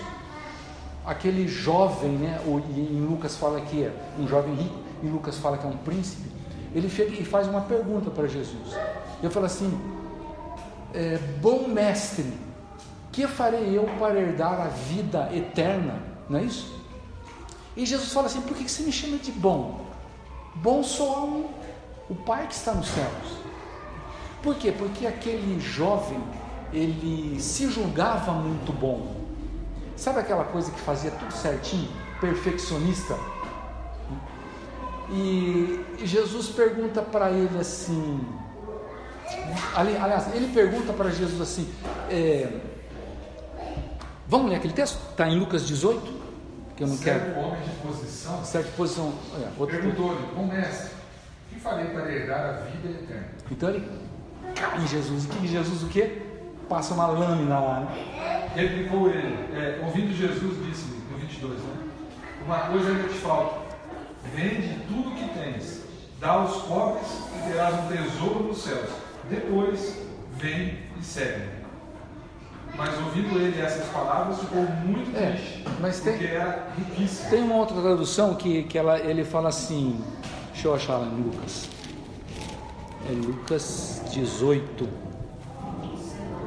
Aquele 1.09 1.49
jovem, 1.49 2.11
né? 2.11 2.39
O, 2.45 2.59
em 2.59 3.01
Lucas 3.01 3.35
fala 3.37 3.63
que 3.63 3.83
é 3.83 3.93
um 4.19 4.29
jovem 4.29 4.55
rico, 4.55 4.79
em 5.03 5.09
Lucas 5.09 5.39
fala 5.39 5.57
que 5.57 5.65
é 5.65 5.69
um 5.69 5.77
príncipe. 5.79 6.29
Ele 6.75 6.89
chega 6.91 7.13
e 7.13 7.25
faz 7.25 7.49
uma 7.49 7.63
pergunta 7.63 8.11
para 8.11 8.27
Jesus. 8.27 8.77
Eu 9.23 9.31
falo 9.31 9.47
assim: 9.47 9.73
é, 10.93 11.17
Bom 11.41 11.67
mestre, 11.67 12.31
que 13.11 13.27
farei 13.27 13.77
eu 13.77 13.85
para 13.99 14.21
herdar 14.21 14.61
a 14.61 14.69
vida 14.69 15.31
eterna? 15.35 16.03
Não 16.29 16.39
é 16.39 16.43
isso? 16.43 16.79
E 17.75 17.87
Jesus 17.87 18.13
fala 18.13 18.27
assim: 18.27 18.43
Por 18.43 18.55
que 18.55 18.69
você 18.69 18.83
me 18.83 18.93
chama 18.93 19.17
de 19.17 19.33
bom? 19.33 19.87
Bom 20.57 20.83
só 20.83 21.25
um 21.25 21.49
o 22.11 22.15
Pai 22.15 22.47
que 22.47 22.55
está 22.55 22.73
nos 22.73 22.89
céus. 22.89 23.39
Por 24.43 24.55
quê? 24.57 24.73
Porque 24.73 25.07
aquele 25.07 25.59
jovem, 25.61 26.21
ele 26.73 27.41
se 27.41 27.71
julgava 27.71 28.33
muito 28.33 28.73
bom. 28.73 29.28
Sabe 29.99 30.21
aquela 30.21 30.45
coisa 30.45 30.71
que 30.71 30.79
fazia 30.81 31.11
tudo 31.11 31.33
certinho, 31.33 31.91
perfeccionista? 32.21 33.19
E 35.11 35.85
Jesus 36.05 36.51
pergunta 36.51 37.03
para 37.03 37.33
ele 37.33 37.59
assim, 37.59 38.25
aliás, 39.75 40.33
ele 40.37 40.53
pergunta 40.55 40.93
para 40.93 41.11
Jesus 41.11 41.41
assim, 41.41 41.69
é, 42.09 42.49
vamos 44.29 44.51
ler 44.51 44.57
aquele 44.59 44.73
texto? 44.73 45.01
Está 45.11 45.29
em 45.29 45.37
Lucas 45.37 45.67
18, 45.67 46.01
que 46.77 46.85
eu 46.85 46.87
não 46.87 46.97
certo 46.97 47.35
quero. 47.35 47.41
homem 47.41 47.63
de 47.63 47.71
posição, 47.85 48.45
certo 48.45 48.77
posição, 48.77 49.13
é, 49.35 49.67
perguntou-lhe, 49.67 50.25
bom 50.33 50.47
mestre, 50.47 50.91
que 51.51 51.59
farei 51.59 51.87
para 51.87 52.09
herdar 52.13 52.41
a 52.41 52.53
vida 52.61 52.89
eterna? 52.89 53.29
Então 53.51 53.71
ele 53.71 53.89
cai 54.55 54.81
em 54.81 54.87
Jesus. 54.87 55.25
E 55.25 55.29
que 55.29 55.49
Jesus 55.49 55.83
o 55.83 55.89
quê? 55.89 56.23
Passa 56.69 56.95
uma 56.95 57.07
lâmina 57.09 57.59
lá. 57.59 57.81
Né? 57.81 58.18
Replicou 58.59 59.09
ele, 59.09 59.37
é, 59.55 59.79
ouvindo 59.85 60.13
Jesus, 60.13 60.67
disse 60.67 60.87
no 61.13 61.17
22, 61.17 61.61
né? 61.61 61.89
Uma 62.45 62.59
coisa 62.63 62.89
ainda 62.89 63.05
te 63.05 63.15
falta. 63.15 63.61
Vende 64.35 64.81
tudo 64.89 65.11
o 65.11 65.15
que 65.15 65.29
tens, 65.29 65.85
dá 66.19 66.31
aos 66.31 66.63
pobres 66.63 67.07
e 67.37 67.53
terás 67.53 67.73
um 67.77 67.87
tesouro 67.87 68.49
nos 68.49 68.59
céus. 68.61 68.91
Depois, 69.31 70.03
vem 70.39 70.77
e 70.99 71.05
segue. 71.05 71.45
Mas 72.77 72.99
ouvindo 72.99 73.39
ele 73.39 73.61
essas 73.61 73.87
palavras, 73.91 74.41
ficou 74.41 74.63
muito 74.85 75.17
é, 75.17 75.31
triste, 75.31 75.65
mas 75.81 76.01
porque 76.01 76.19
tem, 76.19 76.27
era 76.27 76.69
riquíssimo. 76.77 77.31
Tem 77.31 77.43
uma 77.45 77.55
outra 77.55 77.81
tradução 77.81 78.35
que, 78.35 78.65
que 78.65 78.77
ela, 78.77 78.99
ele 78.99 79.23
fala 79.25 79.51
assim: 79.51 80.03
Deixa 80.53 80.67
eu 80.67 80.75
achar 80.75 80.97
lá 80.97 81.07
em 81.07 81.23
Lucas. 81.23 81.69
É 83.09 83.13
Lucas 83.13 84.03
18. 84.11 85.08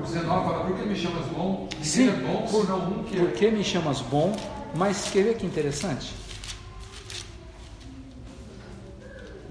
19 0.02 0.26
fala, 0.26 0.66
por 0.66 0.76
que 0.76 0.86
me 0.86 0.96
chamas 0.96 1.26
bom? 1.28 1.70
Sim, 1.82 2.10
é 2.10 2.12
bom, 2.12 2.48
por, 2.48 2.72
um 2.72 3.04
que 3.04 3.18
por 3.18 3.32
que 3.32 3.52
me 3.52 3.64
chamas 3.64 4.02
bom? 4.02 4.36
Mas 4.76 5.10
quer 5.12 5.24
ver 5.24 5.38
que 5.38 5.46
interessante? 5.46 6.14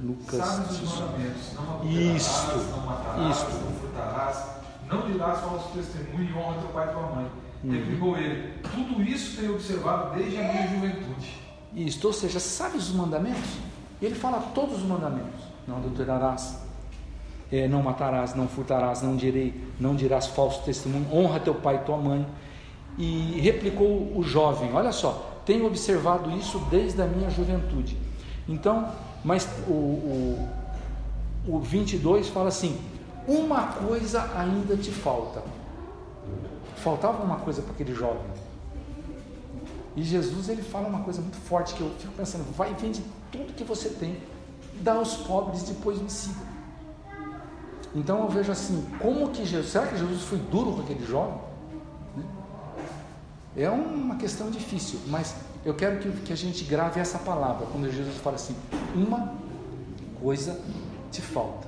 Lucas 0.02 0.38
Sabes 0.46 0.80
os 0.80 0.98
mandamentos, 0.98 1.52
não 1.54 1.90
isto, 1.90 2.56
não 2.70 2.86
matarás, 2.86 3.36
isto. 3.36 3.50
não 3.50 3.72
furtarás, 3.80 4.46
não 4.88 5.12
dirás 5.12 5.40
falso 5.40 5.68
testemunho 5.74 6.30
e 6.30 6.32
honra 6.32 6.58
teu 6.58 6.68
pai 6.70 6.88
e 6.88 6.92
tua 6.92 7.02
mãe. 7.02 7.26
Uhum. 7.62 7.70
Replicou 7.72 8.16
ele, 8.16 8.54
tudo 8.62 9.02
isso 9.02 9.36
tenho 9.36 9.54
observado 9.54 10.14
desde 10.14 10.38
a 10.38 10.42
minha 10.42 10.68
juventude. 10.68 11.34
Isto, 11.74 12.06
ou 12.06 12.12
seja, 12.14 12.40
sabe 12.40 12.78
os 12.78 12.90
mandamentos? 12.92 13.50
E 14.00 14.06
ele 14.06 14.14
fala 14.14 14.40
todos 14.54 14.78
os 14.78 14.84
mandamentos: 14.84 15.40
não 15.68 15.76
adulterarás, 15.76 16.56
é, 17.52 17.66
não 17.66 17.82
matarás, 17.82 18.34
não 18.34 18.46
furtarás, 18.48 19.02
não 19.02 19.16
direi, 19.16 19.54
não 19.78 19.94
dirás 19.94 20.26
falso 20.26 20.62
testemunho, 20.62 21.06
honra 21.12 21.40
teu 21.40 21.54
pai 21.54 21.76
e 21.76 21.78
tua 21.80 21.96
mãe. 21.96 22.26
E 22.98 23.40
replicou 23.40 24.12
o 24.16 24.22
jovem: 24.22 24.72
Olha 24.72 24.92
só, 24.92 25.42
tenho 25.44 25.66
observado 25.66 26.30
isso 26.32 26.58
desde 26.70 27.00
a 27.00 27.06
minha 27.06 27.30
juventude. 27.30 27.96
Então, 28.48 28.88
mas 29.24 29.48
o, 29.66 29.72
o, 29.72 30.48
o 31.48 31.58
22 31.60 32.28
fala 32.28 32.48
assim: 32.48 32.78
Uma 33.26 33.68
coisa 33.68 34.30
ainda 34.36 34.76
te 34.76 34.90
falta. 34.90 35.42
Faltava 36.76 37.22
uma 37.22 37.36
coisa 37.36 37.62
para 37.62 37.72
aquele 37.72 37.94
jovem. 37.94 38.22
E 39.96 40.02
Jesus 40.02 40.48
ele 40.48 40.62
fala 40.62 40.88
uma 40.88 41.00
coisa 41.00 41.20
muito 41.20 41.36
forte 41.36 41.74
que 41.74 41.80
eu 41.80 41.90
fico 41.98 42.12
pensando: 42.14 42.44
vai 42.56 42.70
e 42.70 42.74
vende 42.74 43.02
tudo 43.30 43.52
que 43.54 43.64
você 43.64 43.88
tem 43.88 44.16
dá 44.80 44.94
aos 44.94 45.16
pobres, 45.16 45.62
depois 45.62 46.00
me 46.00 46.10
siga. 46.10 46.49
Então 47.94 48.20
eu 48.20 48.28
vejo 48.28 48.52
assim, 48.52 48.86
como 49.00 49.30
que 49.30 49.44
Jesus, 49.44 49.72
será 49.72 49.86
que 49.86 49.98
Jesus 49.98 50.22
foi 50.22 50.38
duro 50.38 50.72
com 50.72 50.82
aquele 50.82 51.04
jovem? 51.04 51.38
Né? 52.16 52.24
É 53.56 53.70
uma 53.70 54.16
questão 54.16 54.50
difícil, 54.50 55.00
mas 55.08 55.34
eu 55.64 55.74
quero 55.74 55.98
que, 55.98 56.10
que 56.22 56.32
a 56.32 56.36
gente 56.36 56.64
grave 56.64 57.00
essa 57.00 57.18
palavra, 57.18 57.66
quando 57.66 57.90
Jesus 57.90 58.16
fala 58.18 58.36
assim, 58.36 58.54
uma 58.94 59.34
coisa 60.20 60.60
te 61.10 61.20
falta, 61.20 61.66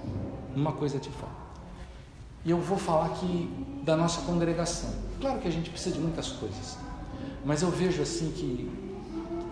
uma 0.54 0.72
coisa 0.72 0.98
te 0.98 1.10
falta. 1.10 1.42
E 2.44 2.50
eu 2.50 2.58
vou 2.58 2.78
falar 2.78 3.06
aqui 3.06 3.50
da 3.84 3.96
nossa 3.96 4.20
congregação. 4.22 4.90
Claro 5.20 5.40
que 5.40 5.48
a 5.48 5.52
gente 5.52 5.70
precisa 5.70 5.94
de 5.94 6.00
muitas 6.00 6.28
coisas, 6.28 6.76
mas 7.44 7.62
eu 7.62 7.70
vejo 7.70 8.00
assim 8.02 8.30
que 8.30 8.70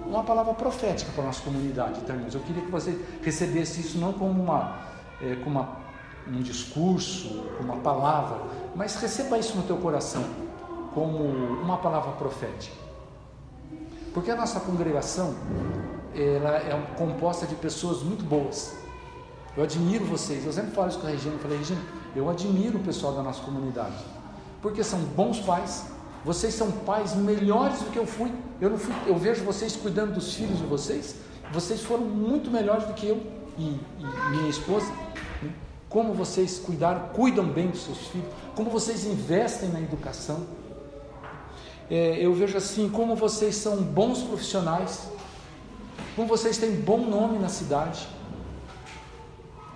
uma 0.07 0.25
palavra 0.25 0.53
profética 0.55 1.11
para 1.13 1.23
a 1.23 1.27
nossa 1.27 1.43
comunidade, 1.43 2.01
tá, 2.01 2.15
irmãos? 2.15 2.35
Eu 2.35 2.41
queria 2.41 2.63
que 2.63 2.71
você 2.71 2.99
recebesse 3.23 3.81
isso 3.81 3.99
não 3.99 4.13
como 4.13 4.43
uma, 4.43 4.79
é, 5.23 5.37
como 5.37 5.61
uma, 5.61 5.80
um 6.27 6.43
discurso, 6.43 7.45
uma 7.61 7.77
palavra, 7.77 8.41
mas 8.75 8.97
receba 8.97 9.39
isso 9.39 9.57
no 9.57 9.63
teu 9.63 9.77
coração 9.77 10.25
como 10.95 11.25
uma 11.25 11.79
palavra 11.79 12.13
profética. 12.13 12.75
Porque 14.13 14.31
a 14.31 14.37
nossa 14.37 14.59
congregação 14.61 15.35
ela 16.15 16.57
é 16.57 16.95
composta 16.97 17.47
de 17.47 17.55
pessoas 17.55 18.03
muito 18.03 18.25
boas. 18.25 18.77
Eu 19.57 19.63
admiro 19.63 20.05
vocês. 20.05 20.45
Eu 20.45 20.53
sempre 20.53 20.73
falo 20.73 20.89
isso 20.89 20.99
com 20.99 21.07
a 21.07 21.11
Regina. 21.11 21.35
Eu 21.35 21.39
falei, 21.39 21.59
Regina, 21.59 21.81
eu 22.15 22.29
admiro 22.29 22.79
o 22.79 22.83
pessoal 22.83 23.13
da 23.15 23.23
nossa 23.23 23.43
comunidade. 23.43 23.97
Porque 24.61 24.83
são 24.83 24.99
bons 25.01 25.41
pais, 25.41 25.87
vocês 26.25 26.55
são 26.55 26.71
pais 26.71 27.15
melhores 27.15 27.81
do 27.81 27.91
que 27.91 27.99
eu 27.99 28.07
fui. 28.07 28.33
Eu 28.61 28.71
não 28.71 28.79
fui, 28.79 28.95
eu 29.07 29.17
vejo 29.17 29.45
vocês 29.45 29.75
cuidando 29.77 30.15
dos 30.15 30.35
filhos 30.35 30.59
de 30.59 30.65
vocês. 30.65 31.17
Vocês 31.53 31.83
foram 31.83 32.05
muito 32.05 32.51
melhores 32.51 32.85
do 32.85 32.95
que 32.95 33.07
eu 33.07 33.23
e, 33.57 33.63
e 33.63 34.31
minha 34.31 34.49
esposa. 34.49 34.93
Como 35.91 36.15
vocês 36.15 36.59
cuidaram, 36.59 37.09
cuidam 37.09 37.45
bem 37.45 37.69
dos 37.69 37.83
seus 37.83 37.99
filhos, 38.07 38.29
como 38.55 38.71
vocês 38.71 39.05
investem 39.05 39.69
na 39.71 39.81
educação. 39.81 40.47
É, 41.91 42.17
eu 42.25 42.33
vejo 42.33 42.57
assim 42.57 42.89
como 42.89 43.17
vocês 43.17 43.57
são 43.57 43.83
bons 43.83 44.23
profissionais, 44.23 45.09
como 46.15 46.29
vocês 46.29 46.57
têm 46.57 46.77
bom 46.77 46.99
nome 46.99 47.41
na 47.41 47.49
cidade. 47.49 48.07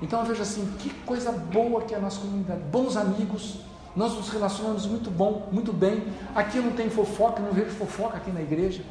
Então 0.01 0.21
eu 0.21 0.27
vejo 0.27 0.41
assim, 0.41 0.73
que 0.79 0.91
coisa 1.05 1.33
boa 1.33 1.83
que 1.83 1.93
é 1.93 1.97
a 1.97 2.01
nossa 2.01 2.21
comunidade, 2.21 2.61
bons 2.71 2.97
amigos, 2.97 3.59
nós 3.97 4.15
nos 4.15 4.29
relacionamos 4.29 4.87
muito 4.87 5.11
bom, 5.11 5.49
muito 5.51 5.73
bem. 5.73 6.05
Aqui 6.35 6.59
não 6.59 6.73
tem 6.73 6.89
fofoca, 6.89 7.43
não 7.43 7.53
vejo 7.53 7.71
fofoca 7.71 8.17
aqui 8.17 8.31
na 8.31 8.41
igreja. 8.41 8.83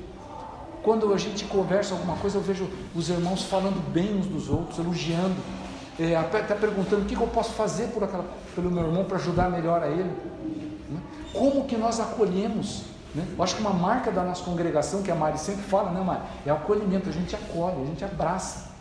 Quando 0.81 1.13
a 1.13 1.17
gente 1.17 1.45
conversa 1.45 1.93
alguma 1.93 2.17
coisa, 2.17 2.37
eu 2.37 2.41
vejo 2.41 2.67
os 2.93 3.09
irmãos 3.09 3.43
falando 3.43 3.81
bem 3.93 4.17
uns 4.17 4.25
dos 4.25 4.49
outros, 4.49 4.77
elogiando, 4.79 5.35
é, 5.99 6.15
até 6.15 6.55
perguntando 6.55 7.03
o 7.03 7.05
que 7.05 7.15
eu 7.15 7.27
posso 7.27 7.51
fazer 7.53 7.87
por 7.87 8.03
aquela, 8.03 8.25
pelo 8.55 8.71
meu 8.71 8.85
irmão 8.85 9.05
para 9.05 9.17
ajudar 9.17 9.49
melhor 9.49 9.83
a 9.83 9.87
ele. 9.87 10.11
Né? 10.89 10.99
Como 11.31 11.65
que 11.65 11.77
nós 11.77 11.99
acolhemos? 11.99 12.83
Né? 13.13 13.25
Eu 13.37 13.43
acho 13.43 13.55
que 13.55 13.61
uma 13.61 13.73
marca 13.73 14.11
da 14.11 14.23
nossa 14.23 14.43
congregação, 14.43 15.03
que 15.03 15.11
a 15.11 15.15
Mari 15.15 15.37
sempre 15.37 15.63
fala, 15.63 15.91
né, 15.91 16.01
Mari? 16.01 16.21
É 16.45 16.49
acolhimento, 16.49 17.09
a 17.09 17.11
gente 17.11 17.35
acolhe, 17.35 17.81
a 17.81 17.85
gente 17.85 18.03
abraça. 18.03 18.71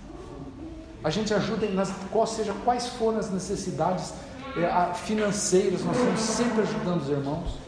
A 1.04 1.11
gente 1.11 1.35
ajuda, 1.35 1.66
nas, 1.69 1.92
qual 2.11 2.26
seja 2.26 2.54
quais 2.64 2.87
forem 2.87 3.19
as 3.19 3.31
necessidades 3.31 4.14
é, 4.57 4.95
financeiras, 4.95 5.85
nós 5.85 5.97
estamos 5.97 6.21
sempre 6.21 6.62
ajudando 6.62 7.02
os 7.02 7.09
irmãos. 7.09 7.59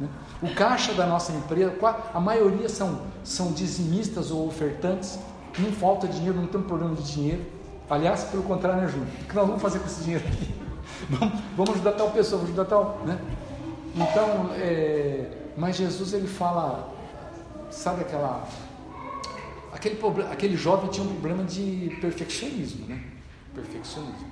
Né? 0.00 0.08
O 0.42 0.54
caixa 0.54 0.92
da 0.92 1.06
nossa 1.06 1.32
empresa, 1.32 1.72
a 2.12 2.20
maioria 2.20 2.68
são, 2.68 3.02
são 3.22 3.52
dizimistas 3.52 4.30
ou 4.30 4.46
ofertantes, 4.46 5.18
não 5.58 5.70
falta 5.72 6.08
dinheiro, 6.08 6.40
não 6.40 6.48
tem 6.48 6.60
problema 6.60 6.94
de 6.94 7.02
dinheiro. 7.02 7.44
Aliás, 7.88 8.24
pelo 8.24 8.42
contrário, 8.42 8.82
né, 8.82 8.88
Júnior? 8.88 9.08
O 9.22 9.24
que 9.28 9.34
nós 9.34 9.46
vamos 9.46 9.62
fazer 9.62 9.78
com 9.78 9.86
esse 9.86 10.02
dinheiro 10.02 10.24
aqui? 10.26 10.54
Vamos, 11.10 11.40
vamos 11.56 11.70
ajudar 11.74 11.92
tal 11.92 12.10
pessoa, 12.12 12.42
vamos 12.42 12.50
ajudar 12.50 12.64
tal. 12.64 13.02
Né? 13.04 13.18
Então, 13.94 14.50
é, 14.54 15.26
mas 15.56 15.76
Jesus 15.76 16.12
ele 16.12 16.28
fala, 16.28 16.92
sabe 17.70 18.02
aquela. 18.02 18.46
Aquele, 19.72 19.98
aquele 20.30 20.56
jovem 20.56 20.90
tinha 20.90 21.04
um 21.04 21.10
problema 21.10 21.44
de 21.44 21.96
perfeccionismo, 22.00 22.86
né? 22.86 23.02
Perfeccionismo. 23.54 24.30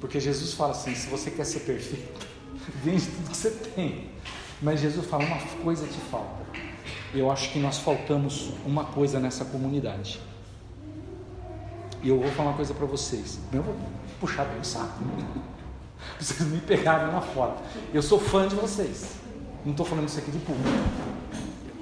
Porque 0.00 0.20
Jesus 0.20 0.54
fala 0.54 0.72
assim: 0.72 0.94
se 0.94 1.08
você 1.08 1.30
quer 1.30 1.44
ser 1.44 1.60
perfeito, 1.60 2.26
vende 2.84 3.06
tudo 3.06 3.30
que 3.30 3.36
você 3.36 3.50
tem. 3.50 4.10
Mas 4.60 4.80
Jesus 4.80 5.06
fala: 5.06 5.24
uma 5.24 5.38
coisa 5.62 5.86
te 5.86 5.98
falta. 6.10 6.42
Eu 7.14 7.30
acho 7.30 7.50
que 7.50 7.58
nós 7.58 7.78
faltamos 7.78 8.52
uma 8.64 8.84
coisa 8.84 9.20
nessa 9.20 9.44
comunidade. 9.44 10.20
E 12.02 12.08
eu 12.08 12.18
vou 12.20 12.30
falar 12.32 12.50
uma 12.50 12.56
coisa 12.56 12.74
para 12.74 12.86
vocês. 12.86 13.38
Eu 13.52 13.62
vou 13.62 13.76
puxar 14.20 14.44
bem 14.44 14.60
o 14.60 14.64
saco. 14.64 14.98
Vocês 16.18 16.40
me 16.48 16.60
pegaram 16.60 17.12
na 17.12 17.20
foto. 17.20 17.62
Eu 17.94 18.02
sou 18.02 18.18
fã 18.18 18.48
de 18.48 18.56
vocês. 18.56 19.16
Não 19.64 19.70
estou 19.70 19.86
falando 19.86 20.08
isso 20.08 20.18
aqui 20.18 20.32
de 20.32 20.38
público. 20.38 20.68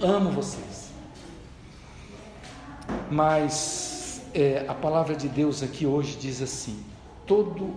Amo 0.03 0.31
vocês. 0.31 0.91
Mas 3.11 4.21
é, 4.35 4.67
a 4.69 4.75
palavra 4.75 5.15
de 5.15 5.27
Deus 5.27 5.63
aqui 5.63 5.87
hoje 5.87 6.17
diz 6.17 6.43
assim: 6.43 6.85
todo 7.27 7.75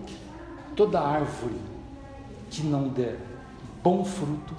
Toda 0.76 1.00
árvore 1.00 1.54
que 2.50 2.64
não 2.64 2.88
der 2.88 3.16
bom 3.80 4.04
fruto 4.04 4.56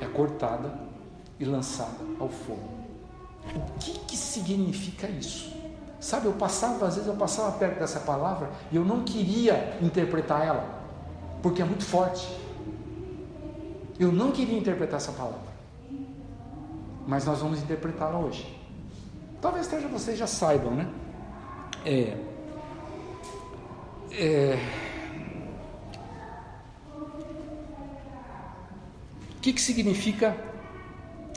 é 0.00 0.06
cortada 0.06 0.72
e 1.38 1.44
lançada 1.44 2.04
ao 2.18 2.28
fogo. 2.28 2.70
O 3.54 3.78
que, 3.78 3.98
que 4.00 4.16
significa 4.16 5.08
isso? 5.08 5.52
Sabe, 6.06 6.26
eu 6.26 6.34
passava, 6.34 6.86
às 6.86 6.94
vezes 6.94 7.08
eu 7.08 7.16
passava 7.16 7.50
perto 7.58 7.80
dessa 7.80 7.98
palavra 7.98 8.48
e 8.70 8.76
eu 8.76 8.84
não 8.84 9.02
queria 9.02 9.76
interpretar 9.82 10.46
ela, 10.46 10.64
porque 11.42 11.60
é 11.60 11.64
muito 11.64 11.84
forte. 11.84 12.24
Eu 13.98 14.12
não 14.12 14.30
queria 14.30 14.56
interpretar 14.56 14.98
essa 14.98 15.10
palavra, 15.10 15.40
mas 17.08 17.24
nós 17.24 17.40
vamos 17.40 17.60
interpretá-la 17.60 18.20
hoje. 18.20 18.56
Talvez 19.40 19.66
esteja 19.66 19.88
vocês 19.88 20.16
já 20.16 20.28
saibam, 20.28 20.76
né? 20.76 20.88
É, 21.84 22.16
é, 24.12 24.58
que, 29.42 29.52
que 29.54 29.60
significa 29.60 30.36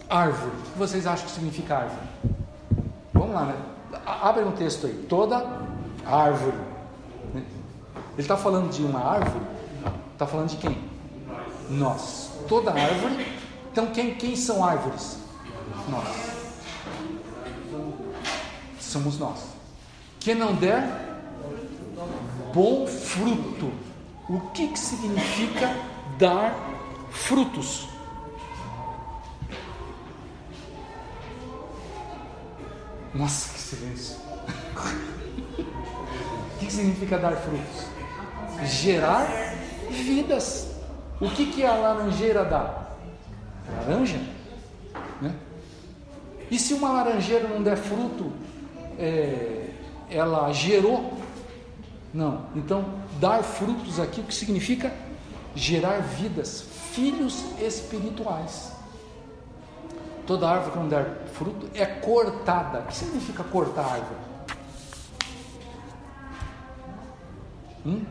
árvore? 0.08 0.52
O 0.52 0.72
que 0.74 0.78
vocês 0.78 1.08
acham 1.08 1.26
que 1.26 1.32
significa 1.32 1.76
árvore? 1.76 2.08
Vamos 3.12 3.34
lá, 3.34 3.46
né? 3.46 3.79
Abre 4.06 4.44
um 4.44 4.52
texto 4.52 4.88
aí. 4.88 5.06
Toda 5.10 5.46
árvore. 6.06 6.58
Ele 7.34 7.46
está 8.18 8.38
falando 8.38 8.70
de 8.70 8.84
uma 8.84 9.00
árvore? 9.00 9.46
Está 10.14 10.28
falando 10.28 10.50
de 10.50 10.58
quem? 10.58 10.78
Nós. 11.70 12.32
Toda 12.48 12.72
árvore. 12.72 13.26
Então, 13.72 13.88
quem, 13.88 14.16
quem 14.16 14.36
são 14.36 14.64
árvores? 14.64 15.18
Nós. 15.90 16.08
Somos 18.80 19.18
nós. 19.18 19.40
Que 20.20 20.36
não 20.36 20.54
der 20.54 21.10
bom 22.54 22.86
fruto. 22.88 23.72
O 24.28 24.40
que, 24.52 24.68
que 24.68 24.80
significa 24.80 25.76
dar 26.18 26.56
frutos? 27.10 27.89
Nossa, 33.14 33.54
que 33.54 33.60
silêncio. 33.60 34.18
o 35.58 36.60
que 36.60 36.72
significa 36.72 37.18
dar 37.18 37.36
frutos? 37.38 37.86
Gerar 38.66 39.56
vidas. 39.90 40.68
O 41.20 41.30
que, 41.30 41.48
que 41.48 41.66
a 41.66 41.74
laranjeira 41.74 42.46
dá? 42.46 42.90
Laranja? 43.78 44.20
Né? 45.22 45.34
E 46.52 46.60
se 46.60 46.74
uma 46.74 46.92
laranjeira 46.92 47.48
não 47.48 47.64
der 47.64 47.78
fruto, 47.78 48.32
é, 48.98 49.70
ela 50.10 50.52
gerou? 50.54 51.18
Não. 52.14 52.46
Então, 52.56 52.86
dar 53.20 53.44
frutos 53.44 54.00
aqui, 54.00 54.22
o 54.22 54.24
que 54.24 54.34
significa? 54.34 54.94
Gerar 55.56 56.00
vidas, 56.00 56.64
filhos 56.92 57.44
espirituais. 57.60 58.72
Toda 60.30 60.48
árvore 60.48 60.74
que 60.74 60.78
não 60.78 60.88
der 60.88 61.26
fruto 61.34 61.68
é 61.74 61.88
cortada. 61.88 62.82
O 62.82 62.84
que 62.84 62.94
significa 62.94 63.44
cortar 63.44 63.82
a 63.82 63.94
árvore? 63.94 64.20
Hum? 67.84 68.06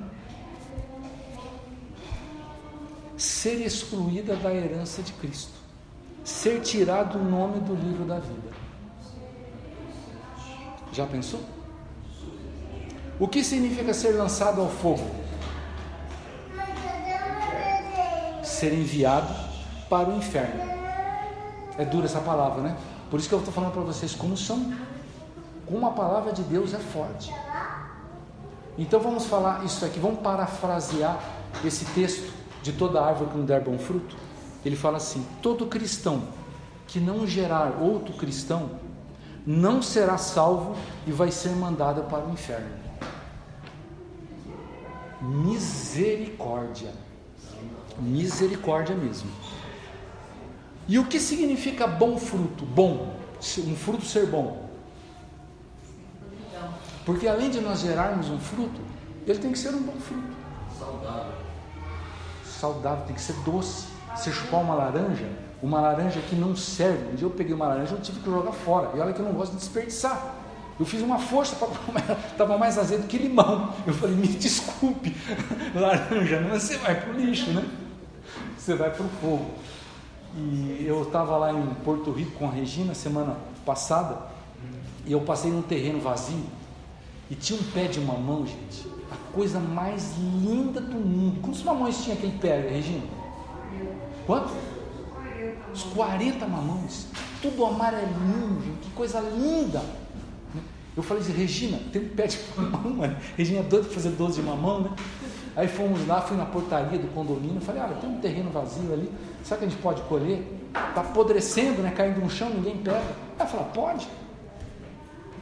Ser 3.16 3.64
excluída 3.64 4.34
da 4.34 4.52
herança 4.52 5.00
de 5.00 5.12
Cristo. 5.12 5.52
Ser 6.24 6.60
tirado 6.60 7.20
o 7.20 7.24
nome 7.24 7.60
do 7.60 7.76
livro 7.76 8.04
da 8.04 8.18
vida. 8.18 8.50
Já 10.90 11.06
pensou? 11.06 11.40
O 13.20 13.28
que 13.28 13.44
significa 13.44 13.94
ser 13.94 14.16
lançado 14.16 14.60
ao 14.60 14.68
fogo? 14.68 15.08
Ser 18.42 18.72
enviado 18.72 19.32
para 19.88 20.08
o 20.08 20.16
inferno. 20.16 20.77
É 21.78 21.84
dura 21.84 22.06
essa 22.06 22.20
palavra, 22.20 22.60
né? 22.60 22.76
Por 23.08 23.18
isso 23.18 23.28
que 23.28 23.34
eu 23.34 23.38
estou 23.38 23.54
falando 23.54 23.72
para 23.72 23.82
vocês 23.82 24.14
como 24.14 24.36
são. 24.36 24.74
Como 25.64 25.86
a 25.86 25.92
palavra 25.92 26.32
de 26.32 26.42
Deus 26.42 26.74
é 26.74 26.78
forte. 26.78 27.32
Então 28.76 29.00
vamos 29.00 29.26
falar 29.26 29.64
isso 29.64 29.84
aqui, 29.84 29.98
vamos 29.98 30.20
parafrasear 30.20 31.18
esse 31.64 31.84
texto 31.86 32.32
de 32.62 32.72
toda 32.72 33.02
árvore 33.02 33.30
que 33.30 33.38
não 33.38 33.44
der 33.44 33.60
bom 33.62 33.78
fruto. 33.78 34.16
Ele 34.64 34.76
fala 34.76 34.96
assim: 34.96 35.24
todo 35.40 35.66
cristão 35.66 36.22
que 36.86 36.98
não 36.98 37.26
gerar 37.26 37.78
outro 37.80 38.14
cristão 38.14 38.70
não 39.46 39.80
será 39.80 40.18
salvo 40.18 40.76
e 41.06 41.12
vai 41.12 41.30
ser 41.30 41.50
mandado 41.50 42.02
para 42.02 42.24
o 42.24 42.32
inferno. 42.32 42.68
Misericórdia. 45.20 46.92
Misericórdia 47.98 48.94
mesmo. 48.94 49.30
E 50.88 50.98
o 50.98 51.04
que 51.04 51.20
significa 51.20 51.86
bom 51.86 52.16
fruto? 52.16 52.64
Bom, 52.64 53.14
um 53.58 53.76
fruto 53.76 54.06
ser 54.06 54.26
bom. 54.26 54.66
Porque 57.04 57.28
além 57.28 57.50
de 57.50 57.60
nós 57.60 57.80
gerarmos 57.80 58.30
um 58.30 58.38
fruto, 58.38 58.80
ele 59.26 59.38
tem 59.38 59.52
que 59.52 59.58
ser 59.58 59.74
um 59.74 59.82
bom 59.82 60.00
fruto. 60.00 60.36
Saudável. 60.78 61.32
Saudável, 62.44 63.04
tem 63.04 63.14
que 63.14 63.20
ser 63.20 63.34
doce. 63.44 63.86
Você 64.16 64.32
chupar 64.32 64.60
uma 64.60 64.74
laranja, 64.74 65.28
uma 65.62 65.80
laranja 65.80 66.20
que 66.20 66.34
não 66.34 66.56
serve. 66.56 67.12
Um 67.12 67.14
dia 67.14 67.26
eu 67.26 67.30
peguei 67.30 67.54
uma 67.54 67.68
laranja 67.68 67.94
e 67.94 68.00
tive 68.00 68.20
que 68.20 68.30
jogar 68.30 68.52
fora. 68.52 68.96
E 68.96 69.00
olha 69.00 69.12
que 69.12 69.20
eu 69.20 69.26
não 69.26 69.32
gosto 69.32 69.52
de 69.52 69.58
desperdiçar. 69.58 70.34
Eu 70.80 70.86
fiz 70.86 71.02
uma 71.02 71.18
força 71.18 71.56
para 71.56 71.68
estava 72.32 72.56
mais 72.56 72.78
azedo 72.78 73.06
que 73.06 73.18
limão. 73.18 73.74
Eu 73.86 73.92
falei, 73.92 74.16
me 74.16 74.28
desculpe, 74.28 75.14
laranja, 75.74 76.40
mas 76.48 76.62
você 76.62 76.78
vai 76.78 76.98
para 76.98 77.10
o 77.10 77.12
lixo, 77.14 77.50
né? 77.50 77.68
Você 78.56 78.74
vai 78.74 78.90
para 78.90 79.04
o 79.04 79.08
fogo. 79.20 79.50
E 80.38 80.84
eu 80.86 81.02
estava 81.02 81.36
lá 81.36 81.52
em 81.52 81.74
Porto 81.84 82.12
Rico 82.12 82.32
com 82.38 82.46
a 82.46 82.50
Regina 82.50 82.94
semana 82.94 83.36
passada 83.66 84.16
e 85.04 85.12
eu 85.12 85.20
passei 85.22 85.50
num 85.50 85.62
terreno 85.62 86.00
vazio 86.00 86.44
e 87.30 87.34
tinha 87.34 87.58
um 87.58 87.62
pé 87.72 87.88
de 87.88 88.00
mamão, 88.00 88.46
gente. 88.46 88.86
A 89.10 89.32
coisa 89.34 89.58
mais 89.58 90.14
linda 90.16 90.80
do 90.80 90.96
mundo. 90.96 91.40
Quantos 91.40 91.62
mamões 91.62 92.02
tinha 92.02 92.14
aquele 92.14 92.38
pé, 92.38 92.60
Regina? 92.70 93.02
Quantos? 94.26 94.52
Uns 95.72 95.82
40 95.94 96.46
mamões. 96.46 97.06
Tudo 97.42 97.64
amarelinho, 97.66 98.60
gente. 98.64 98.78
Que 98.82 98.90
coisa 98.90 99.20
linda. 99.20 99.82
Eu 100.96 101.02
falei 101.02 101.22
assim, 101.22 101.32
Regina, 101.32 101.78
tem 101.92 102.02
um 102.02 102.08
pé 102.08 102.26
de 102.26 102.38
mamão, 102.56 102.94
mano. 102.94 103.16
Regina 103.36 103.60
é 103.60 103.62
doida 103.62 103.86
para 103.86 103.94
fazer 103.94 104.10
doce 104.10 104.40
de 104.40 104.46
mamão, 104.46 104.80
né? 104.82 104.90
Aí 105.58 105.66
fomos 105.66 106.06
lá, 106.06 106.20
fui 106.20 106.36
na 106.36 106.46
portaria 106.46 107.00
do 107.00 107.12
condomínio, 107.12 107.60
falei, 107.60 107.82
olha, 107.82 107.96
tem 107.96 108.08
um 108.08 108.20
terreno 108.20 108.48
vazio 108.48 108.92
ali, 108.92 109.12
será 109.42 109.58
que 109.58 109.64
a 109.64 109.68
gente 109.68 109.82
pode 109.82 110.00
colher? 110.02 110.40
Está 110.68 111.00
apodrecendo, 111.00 111.82
né? 111.82 111.90
Caindo 111.90 112.20
no 112.20 112.30
chão, 112.30 112.48
ninguém 112.48 112.76
pega. 112.76 113.02
Ela 113.36 113.48
falou, 113.48 113.66
pode. 113.74 114.06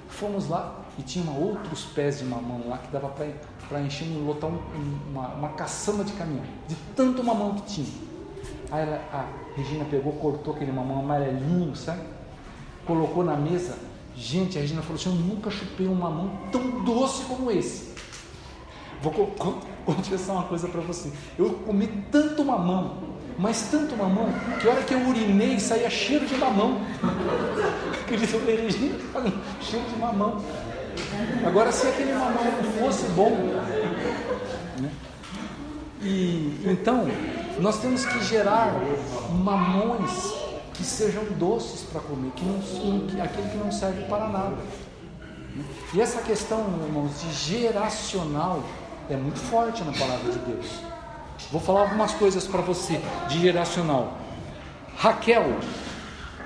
Fomos 0.09 0.49
lá, 0.49 0.75
e 0.99 1.03
tinha 1.03 1.31
outros 1.31 1.85
pés 1.85 2.21
de 2.21 2.25
mamão 2.25 2.63
lá 2.67 2.79
que 2.79 2.91
dava 2.91 3.13
para 3.69 3.81
encher, 3.83 4.09
lotar 4.25 4.49
um, 4.49 4.59
uma, 5.11 5.29
uma 5.35 5.49
caçamba 5.51 6.03
de 6.03 6.15
caminhão, 6.15 6.47
de 6.67 6.77
tanto 6.97 7.23
mamão 7.23 7.57
que 7.57 7.75
tinha. 7.75 7.93
Aí 8.71 8.85
ela, 8.85 8.99
a 9.13 9.27
Regina 9.55 9.85
pegou, 9.85 10.15
cortou 10.15 10.55
aquele 10.55 10.73
mamão 10.73 11.01
amarelinho, 11.01 11.77
sabe? 11.77 12.01
Colocou 12.87 13.23
na 13.23 13.37
mesa. 13.37 13.77
Gente, 14.17 14.57
a 14.57 14.63
Regina 14.63 14.81
falou 14.81 14.97
assim: 14.97 15.11
Eu 15.11 15.15
nunca 15.15 15.51
chupei 15.51 15.87
um 15.87 15.95
mamão 15.95 16.31
tão 16.51 16.83
doce 16.83 17.23
como 17.25 17.51
esse. 17.51 17.95
Vou 19.03 19.13
confessar 19.87 20.33
uma 20.33 20.43
coisa 20.43 20.69
para 20.69 20.81
você. 20.81 21.11
Eu 21.39 21.51
comi 21.65 21.87
tanto 22.11 22.45
mamão, 22.45 22.97
mas 23.39 23.69
tanto 23.71 23.97
mamão, 23.97 24.29
que 24.61 24.67
a 24.67 24.73
hora 24.73 24.83
que 24.83 24.93
eu 24.93 25.01
urinei 25.07 25.59
saía 25.61 25.89
cheiro 25.89 26.27
de 26.27 26.37
mamão. 26.37 26.81
Acredito, 28.03 28.39
Regina, 28.45 28.99
cheiro 29.63 29.87
de 29.87 29.99
mamão. 29.99 30.43
Agora, 31.47 31.71
se 31.71 31.87
aquele 31.87 32.13
mamão 32.13 32.45
não 32.45 32.73
fosse 32.73 33.07
bom, 33.11 33.31
né? 34.81 34.91
e 36.03 36.61
então 36.65 37.07
nós 37.61 37.79
temos 37.81 38.05
que 38.05 38.23
gerar 38.25 38.75
mamões 39.31 40.35
que 40.75 40.85
sejam 40.85 41.25
doces 41.39 41.83
para 41.83 42.01
comer, 42.01 42.31
que 42.33 42.45
não, 42.45 43.07
que, 43.07 43.21
aquele 43.21 43.49
que 43.49 43.57
não 43.57 43.73
serve 43.73 44.03
para 44.05 44.29
nada. 44.29 44.57
E 45.95 46.01
essa 46.01 46.21
questão, 46.21 46.67
irmãos, 46.87 47.13
de 47.23 47.33
geracional 47.33 48.63
é 49.09 49.17
muito 49.17 49.39
forte 49.39 49.83
na 49.85 49.93
palavra 49.93 50.33
de 50.33 50.39
Deus. 50.39 50.67
Vou 51.51 51.61
falar 51.61 51.83
algumas 51.83 52.13
coisas 52.15 52.47
para 52.47 52.61
você 52.61 53.01
de 53.29 53.41
geracional. 53.41 54.19
Raquel, 54.97 55.59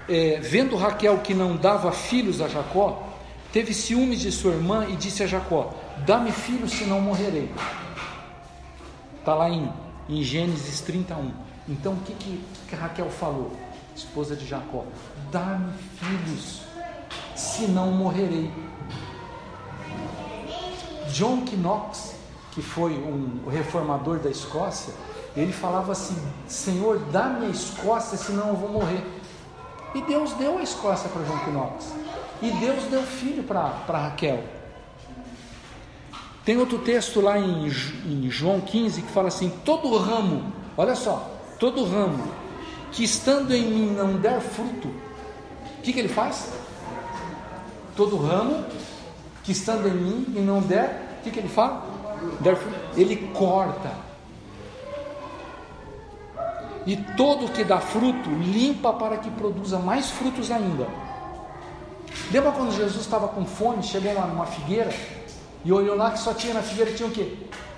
é, 0.08 0.38
vendo 0.40 0.76
Raquel 0.76 1.18
que 1.18 1.32
não 1.32 1.56
dava 1.56 1.92
filhos 1.92 2.40
a 2.40 2.48
Jacó, 2.48 3.06
teve 3.52 3.72
ciúmes 3.72 4.20
de 4.20 4.32
sua 4.32 4.52
irmã 4.52 4.86
e 4.88 4.96
disse 4.96 5.22
a 5.22 5.26
Jacó: 5.26 5.72
Dá-me 6.06 6.32
filho, 6.32 6.68
senão 6.68 7.00
morrerei. 7.00 7.50
Está 9.18 9.34
lá 9.34 9.48
em, 9.48 9.72
em 10.08 10.22
Gênesis 10.22 10.80
31. 10.80 11.32
Então 11.68 11.92
o 11.92 11.96
que, 11.98 12.12
que, 12.14 12.44
que 12.68 12.74
Raquel 12.74 13.10
falou? 13.10 13.56
Esposa 13.94 14.34
de 14.34 14.46
Jacó: 14.46 14.84
Dá-me 15.30 15.72
filhos, 15.98 16.62
senão 17.34 17.92
morrerei. 17.92 18.50
John 21.12 21.44
Knox, 21.44 22.09
que 22.52 22.62
foi 22.62 22.92
um 22.92 23.48
reformador 23.48 24.18
da 24.18 24.30
Escócia, 24.30 24.92
ele 25.36 25.52
falava 25.52 25.92
assim: 25.92 26.16
Senhor, 26.48 26.98
dá-me 27.12 27.46
a 27.46 27.48
Escócia, 27.48 28.18
senão 28.18 28.48
eu 28.48 28.56
vou 28.56 28.68
morrer. 28.68 29.04
E 29.94 30.02
Deus 30.02 30.32
deu 30.34 30.58
a 30.58 30.62
Escócia 30.62 31.08
para 31.08 31.22
John 31.22 31.52
Knox. 31.52 31.92
E 32.42 32.50
Deus 32.52 32.84
deu 32.84 33.02
filho 33.02 33.42
para 33.42 33.70
Raquel. 33.86 34.42
Tem 36.44 36.56
outro 36.56 36.78
texto 36.78 37.20
lá 37.20 37.38
em, 37.38 37.68
em 37.68 38.30
João 38.30 38.60
15 38.60 39.02
que 39.02 39.12
fala 39.12 39.28
assim: 39.28 39.50
todo 39.64 39.96
ramo, 39.96 40.52
olha 40.76 40.94
só, 40.94 41.30
todo 41.58 41.84
ramo 41.84 42.24
que 42.92 43.04
estando 43.04 43.54
em 43.54 43.62
mim 43.62 43.94
não 43.94 44.14
der 44.14 44.40
fruto, 44.40 44.88
o 44.88 45.82
que, 45.82 45.92
que 45.92 45.98
ele 45.98 46.08
faz? 46.08 46.52
Todo 47.94 48.16
ramo 48.16 48.64
que 49.44 49.52
estando 49.52 49.86
em 49.86 49.94
mim 49.94 50.26
e 50.36 50.40
não 50.40 50.60
der, 50.60 51.18
o 51.20 51.22
que, 51.22 51.30
que 51.30 51.38
ele 51.38 51.48
fala? 51.48 51.99
Ele 52.96 53.16
corta. 53.34 53.90
E 56.86 56.96
todo 56.96 57.52
que 57.52 57.62
dá 57.62 57.78
fruto, 57.78 58.30
limpa 58.30 58.92
para 58.92 59.18
que 59.18 59.30
produza 59.30 59.78
mais 59.78 60.10
frutos 60.10 60.50
ainda. 60.50 60.86
Lembra 62.32 62.52
quando 62.52 62.72
Jesus 62.72 63.02
estava 63.02 63.28
com 63.28 63.44
fome, 63.44 63.82
chegou 63.82 64.14
lá 64.14 64.26
numa 64.26 64.46
figueira 64.46 64.92
e 65.64 65.72
olhou 65.72 65.96
lá 65.96 66.10
que 66.10 66.18
só 66.18 66.32
tinha 66.32 66.54
na 66.54 66.62
figueira 66.62 66.92
tinha 66.92 67.08
o 67.08 67.12
quê? 67.12 67.36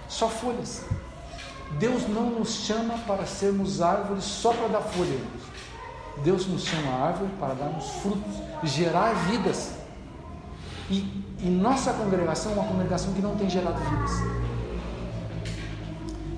Só 0.09 0.29
folhas. 0.29 0.85
Deus 1.79 2.07
não 2.09 2.31
nos 2.31 2.67
chama 2.67 2.99
para 3.07 3.27
sermos 3.27 3.81
árvores 3.81 4.25
só 4.25 4.53
para 4.53 4.69
dar 4.69 4.83
folha. 4.83 5.19
Deus 6.19 6.47
nos 6.47 6.65
chama 6.65 7.07
árvore 7.07 7.31
para 7.41 7.55
darmos 7.55 7.89
frutos, 8.03 8.35
gerar 8.63 9.15
vidas. 9.27 9.82
E, 10.93 11.25
e 11.41 11.47
nossa 11.49 11.95
congregação 11.95 12.53
é 12.53 12.55
uma 12.57 12.65
congregação 12.65 13.15
que 13.15 13.23
não 13.23 13.35
tem 13.35 13.49
gerado 13.49 13.81
vidas. 13.81 14.11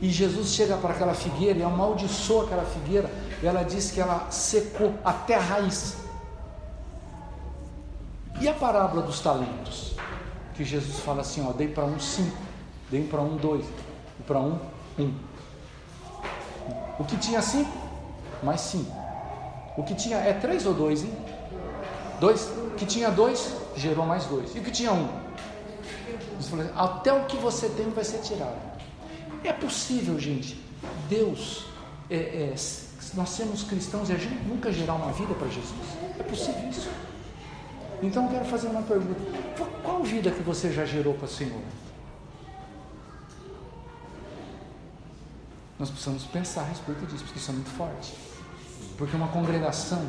E 0.01 0.09
Jesus 0.09 0.51
chega 0.51 0.77
para 0.77 0.91
aquela 0.91 1.13
figueira 1.13 1.59
e 1.59 1.63
amaldiçoa 1.65 2.45
aquela 2.45 2.65
figueira. 2.65 3.11
Ela 3.43 3.65
diz 3.65 3.91
que 3.91 4.01
ela 4.01 4.31
secou 4.31 4.95
até 5.05 5.35
a 5.35 5.41
raiz. 5.41 5.97
E 8.41 8.47
a 8.47 8.55
parábola 8.55 9.03
dos 9.03 9.19
talentos? 9.19 9.97
Que 10.55 10.65
Jesus 10.65 11.01
fala 11.01 11.23
assim: 11.23 11.45
ó, 11.45 11.53
dei 11.53 11.67
para 11.67 11.85
um 11.85 11.99
cinco, 11.99 12.39
dei 12.91 13.05
para 13.05 13.21
um 13.21 13.37
dois, 13.37 13.65
e 14.21 14.23
para 14.23 14.39
um 14.39 14.59
um. 14.99 15.13
O 16.99 17.05
que 17.05 17.17
tinha 17.17 17.43
cinco, 17.43 17.77
mais 18.41 18.61
cinco. 18.61 18.93
O 19.77 19.83
que 19.83 19.95
tinha 19.97 20.19
é 20.19 20.33
três 20.33 20.65
ou 20.65 20.75
dois, 20.75 21.03
hein? 21.03 21.13
Dois. 22.21 22.47
O 22.47 22.77
que 22.77 22.87
tinha 22.87 23.11
dois, 23.11 23.64
gerou 23.77 24.07
mais 24.07 24.25
dois. 24.27 24.55
E 24.55 24.59
o 24.59 24.63
que 24.63 24.71
tinha 24.71 24.93
um? 24.93 25.09
Falou, 26.43 26.67
até 26.77 27.13
o 27.13 27.25
que 27.25 27.37
você 27.37 27.69
tem 27.69 27.89
vai 27.91 28.05
ser 28.05 28.19
tirado. 28.19 28.57
É 29.43 29.53
possível, 29.53 30.19
gente, 30.19 30.61
Deus, 31.09 31.67
é, 32.11 32.17
é, 32.17 32.55
nós 33.15 33.29
sermos 33.31 33.63
cristãos 33.63 34.09
e 34.11 34.13
a 34.13 34.17
gente 34.17 34.43
nunca 34.45 34.73
gerar 34.73 34.95
uma 34.95 35.13
vida 35.13 35.35
para 35.35 35.49
Jesus. 35.49 35.89
É 36.19 36.23
possível 36.23 36.69
isso. 36.69 36.89
Então 38.03 38.25
eu 38.25 38.31
quero 38.31 38.45
fazer 38.45 38.69
uma 38.69 38.83
pergunta: 38.83 39.21
qual 39.83 40.03
vida 40.03 40.31
que 40.31 40.43
você 40.43 40.73
já 40.73 40.85
gerou 40.85 41.15
para 41.15 41.27
o 41.27 41.29
Senhor? 41.29 41.61
Nós 45.79 45.91
precisamos 45.91 46.25
pensar 46.25 46.63
a 46.63 46.65
respeito 46.65 47.05
disso, 47.07 47.25
porque 47.25 47.39
isso 47.39 47.51
é 47.51 47.55
muito 47.55 47.71
forte. 47.71 48.15
Porque 48.97 49.17
uma 49.17 49.29
congregação, 49.29 50.01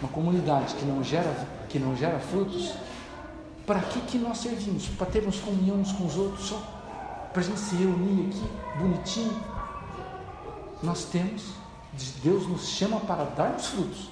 uma 0.00 0.08
comunidade 0.08 0.74
que 0.74 0.84
não 0.84 1.02
gera, 1.02 1.48
que 1.68 1.78
não 1.78 1.96
gera 1.96 2.18
frutos, 2.20 2.74
para 3.66 3.80
que, 3.80 4.00
que 4.02 4.18
nós 4.18 4.38
servimos? 4.38 4.86
Para 4.88 5.06
termos 5.06 5.38
comunhão 5.38 5.76
uns 5.76 5.92
com 5.92 6.06
os 6.06 6.16
outros 6.16 6.46
só? 6.46 6.58
Para 7.32 7.40
a 7.40 7.44
gente 7.44 7.60
se 7.60 7.74
reunir 7.76 8.28
aqui, 8.28 8.78
bonitinho? 8.78 9.40
Nós 10.82 11.04
temos, 11.04 11.44
Deus 12.22 12.46
nos 12.46 12.68
chama 12.68 13.00
para 13.00 13.24
darmos 13.24 13.66
frutos. 13.66 14.10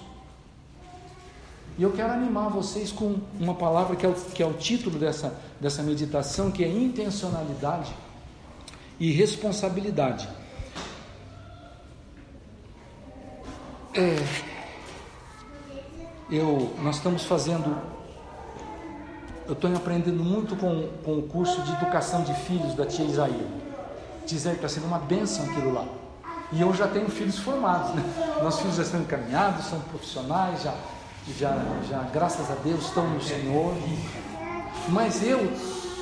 E 1.78 1.82
eu 1.82 1.92
quero 1.92 2.12
animar 2.12 2.50
vocês 2.50 2.92
com 2.92 3.16
uma 3.38 3.54
palavra 3.54 3.96
que 3.96 4.04
é 4.04 4.08
o, 4.08 4.14
que 4.14 4.42
é 4.42 4.46
o 4.46 4.52
título 4.52 4.98
dessa, 4.98 5.34
dessa 5.58 5.82
meditação 5.82 6.50
que 6.50 6.62
é 6.62 6.68
intencionalidade 6.68 7.92
e 8.98 9.10
responsabilidade. 9.10 10.28
É, 13.94 14.16
eu, 16.30 16.76
nós 16.82 16.96
estamos 16.96 17.24
fazendo, 17.24 17.76
eu 19.50 19.54
estou 19.54 19.74
aprendendo 19.74 20.22
muito 20.22 20.54
com, 20.54 20.88
com 21.04 21.18
o 21.18 21.22
curso 21.22 21.60
de 21.62 21.72
educação 21.72 22.22
de 22.22 22.32
filhos 22.34 22.72
da 22.74 22.86
tia 22.86 23.04
Isaíra. 23.04 23.48
Dizer 24.24 24.50
que 24.50 24.56
está 24.56 24.68
sendo 24.68 24.86
uma 24.86 25.00
bênção 25.00 25.44
aquilo 25.44 25.74
lá. 25.74 25.84
E 26.52 26.60
eu 26.60 26.72
já 26.72 26.86
tenho 26.86 27.08
filhos 27.08 27.36
formados, 27.36 27.92
né? 27.96 28.04
Nossos 28.40 28.60
filhos 28.60 28.76
já 28.76 28.84
estão 28.84 29.00
encaminhados, 29.00 29.66
são 29.66 29.80
profissionais, 29.80 30.62
já, 30.62 30.72
já, 31.36 31.58
já 31.88 31.98
graças 32.12 32.48
a 32.48 32.54
Deus 32.62 32.84
estão 32.84 33.08
no 33.10 33.20
Senhor. 33.20 33.74
Mas 34.88 35.20
eu, 35.20 35.40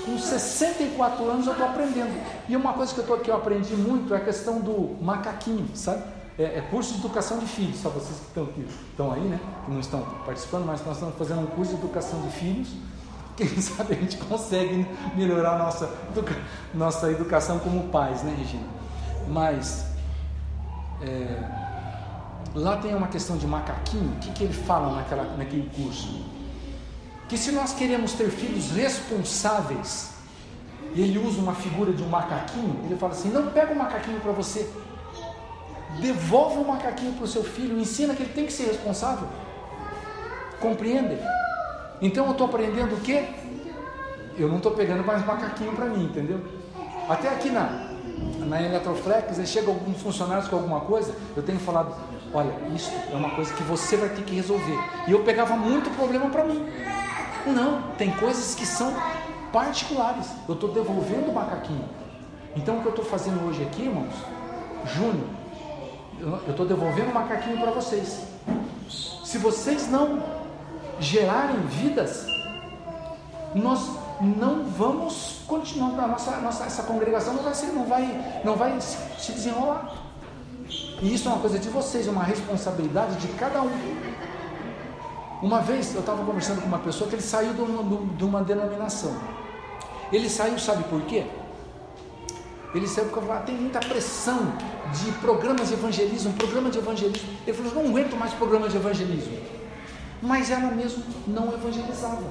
com 0.04 0.18
64 0.18 1.30
anos, 1.30 1.46
eu 1.46 1.52
estou 1.52 1.66
aprendendo. 1.68 2.22
E 2.50 2.54
uma 2.54 2.74
coisa 2.74 2.92
que 2.92 3.00
eu, 3.00 3.06
tô, 3.06 3.16
que 3.16 3.30
eu 3.30 3.36
aprendi 3.36 3.74
muito 3.74 4.12
é 4.12 4.18
a 4.18 4.20
questão 4.20 4.60
do 4.60 5.02
macaquinho, 5.02 5.70
sabe? 5.74 6.02
É, 6.38 6.58
é, 6.58 6.64
curso 6.70 6.92
de 6.92 6.98
educação 6.98 7.38
de 7.38 7.46
filhos, 7.46 7.80
só 7.80 7.88
vocês 7.88 8.18
que 8.18 8.26
estão, 8.26 8.44
que 8.46 8.60
estão 8.90 9.10
aí, 9.10 9.22
né? 9.22 9.40
Que 9.64 9.70
não 9.70 9.80
estão 9.80 10.02
participando, 10.26 10.66
mas 10.66 10.84
nós 10.84 10.96
estamos 10.96 11.14
fazendo 11.16 11.40
um 11.40 11.46
curso 11.46 11.72
de 11.72 11.78
educação 11.78 12.20
de 12.20 12.28
filhos. 12.28 12.68
Quem 13.38 13.46
sabe 13.62 13.94
a 13.94 13.96
gente 13.96 14.16
consegue 14.16 14.84
melhorar 15.14 15.54
a 15.54 15.58
nossa, 15.58 15.88
educa, 16.10 16.36
nossa 16.74 17.08
educação 17.08 17.60
como 17.60 17.84
pais, 17.84 18.24
né, 18.24 18.34
Regina? 18.36 18.66
Mas 19.28 19.86
é, 21.00 21.40
lá 22.52 22.78
tem 22.78 22.96
uma 22.96 23.06
questão 23.06 23.36
de 23.36 23.46
macaquinho. 23.46 24.10
O 24.14 24.16
que, 24.16 24.32
que 24.32 24.42
ele 24.42 24.52
fala 24.52 24.96
naquela, 24.96 25.22
naquele 25.36 25.70
curso? 25.70 26.26
Que 27.28 27.38
se 27.38 27.52
nós 27.52 27.72
queremos 27.72 28.14
ter 28.14 28.28
filhos 28.28 28.72
responsáveis, 28.72 30.14
e 30.92 31.00
ele 31.00 31.18
usa 31.18 31.40
uma 31.40 31.54
figura 31.54 31.92
de 31.92 32.02
um 32.02 32.08
macaquinho, 32.08 32.80
ele 32.86 32.96
fala 32.96 33.12
assim: 33.12 33.30
não 33.30 33.52
pega 33.52 33.70
o 33.70 33.76
um 33.76 33.78
macaquinho 33.78 34.18
para 34.18 34.32
você, 34.32 34.68
devolve 36.00 36.56
o 36.56 36.62
um 36.62 36.68
macaquinho 36.68 37.12
para 37.12 37.24
o 37.24 37.28
seu 37.28 37.44
filho, 37.44 37.78
ensina 37.78 38.16
que 38.16 38.22
ele 38.24 38.32
tem 38.32 38.46
que 38.46 38.52
ser 38.52 38.64
responsável. 38.64 39.28
Compreende? 40.58 41.18
Então 42.00 42.26
eu 42.26 42.32
estou 42.32 42.46
aprendendo 42.46 42.94
o 42.94 43.00
quê? 43.00 43.24
Eu 44.36 44.48
não 44.48 44.58
estou 44.58 44.72
pegando 44.72 45.04
mais 45.04 45.24
macaquinho 45.26 45.72
para 45.72 45.86
mim, 45.86 46.04
entendeu? 46.04 46.40
Até 47.08 47.28
aqui 47.28 47.50
na, 47.50 47.88
na 48.46 48.62
Eletroflex, 48.62 49.38
aí 49.38 49.46
chega 49.46 49.68
alguns 49.68 50.00
funcionários 50.00 50.46
com 50.46 50.56
alguma 50.56 50.80
coisa, 50.80 51.14
eu 51.36 51.42
tenho 51.42 51.58
falado, 51.58 51.94
olha, 52.32 52.52
isso 52.74 52.92
é 53.10 53.16
uma 53.16 53.30
coisa 53.30 53.52
que 53.52 53.62
você 53.64 53.96
vai 53.96 54.10
ter 54.10 54.22
que 54.22 54.34
resolver. 54.34 54.78
E 55.08 55.12
eu 55.12 55.24
pegava 55.24 55.56
muito 55.56 55.90
problema 55.96 56.30
para 56.30 56.44
mim. 56.44 56.64
Não, 57.46 57.82
tem 57.96 58.10
coisas 58.12 58.54
que 58.54 58.66
são 58.66 58.94
particulares. 59.52 60.28
Eu 60.46 60.54
estou 60.54 60.70
devolvendo 60.70 61.30
o 61.30 61.34
macaquinho. 61.34 61.88
Então 62.54 62.78
o 62.78 62.80
que 62.80 62.86
eu 62.86 62.90
estou 62.90 63.04
fazendo 63.04 63.44
hoje 63.48 63.62
aqui, 63.62 63.82
irmãos, 63.82 64.14
Júnior, 64.94 65.26
eu 66.20 66.50
estou 66.50 66.66
devolvendo 66.66 67.10
o 67.10 67.14
macaquinho 67.14 67.58
para 67.58 67.70
vocês. 67.70 68.22
Se 69.24 69.38
vocês 69.38 69.90
não 69.90 70.37
gerarem 71.00 71.60
vidas, 71.66 72.26
nós 73.54 73.90
não 74.20 74.64
vamos 74.64 75.40
continuar, 75.46 76.04
a 76.04 76.08
nossa, 76.08 76.36
nossa, 76.38 76.64
essa 76.64 76.82
congregação 76.82 77.34
não 77.34 77.42
vai, 77.42 77.54
ser, 77.54 77.66
não, 77.66 77.84
vai, 77.84 78.40
não 78.44 78.56
vai 78.56 78.80
se 78.80 79.32
desenrolar. 79.32 79.94
E 81.00 81.14
isso 81.14 81.28
é 81.28 81.32
uma 81.32 81.40
coisa 81.40 81.58
de 81.58 81.68
vocês, 81.68 82.06
é 82.06 82.10
uma 82.10 82.24
responsabilidade 82.24 83.16
de 83.16 83.28
cada 83.34 83.62
um. 83.62 83.70
Uma 85.40 85.60
vez 85.60 85.94
eu 85.94 86.00
estava 86.00 86.24
conversando 86.24 86.60
com 86.60 86.66
uma 86.66 86.80
pessoa 86.80 87.08
que 87.08 87.14
ele 87.14 87.22
saiu 87.22 87.54
de 87.54 87.60
uma, 87.60 88.16
de 88.16 88.24
uma 88.24 88.42
denominação. 88.42 89.16
Ele 90.12 90.28
saiu, 90.28 90.58
sabe 90.58 90.82
por 90.84 91.00
quê? 91.02 91.26
Ele 92.74 92.86
saiu 92.86 93.06
porque 93.06 93.20
falou, 93.20 93.36
ah, 93.36 93.44
tem 93.44 93.54
muita 93.54 93.78
pressão 93.78 94.52
de 94.92 95.12
programas 95.12 95.68
de 95.68 95.74
evangelismo, 95.74 96.32
programa 96.34 96.70
de 96.70 96.78
evangelismo. 96.78 97.28
Ele 97.46 97.56
falou, 97.56 97.82
não 97.82 97.90
aguento 97.90 98.16
mais 98.16 98.32
programa 98.34 98.68
de 98.68 98.76
evangelismo. 98.76 99.38
Mas 100.20 100.50
ela 100.50 100.70
mesmo 100.70 101.02
não 101.26 101.52
evangelizava. 101.52 102.24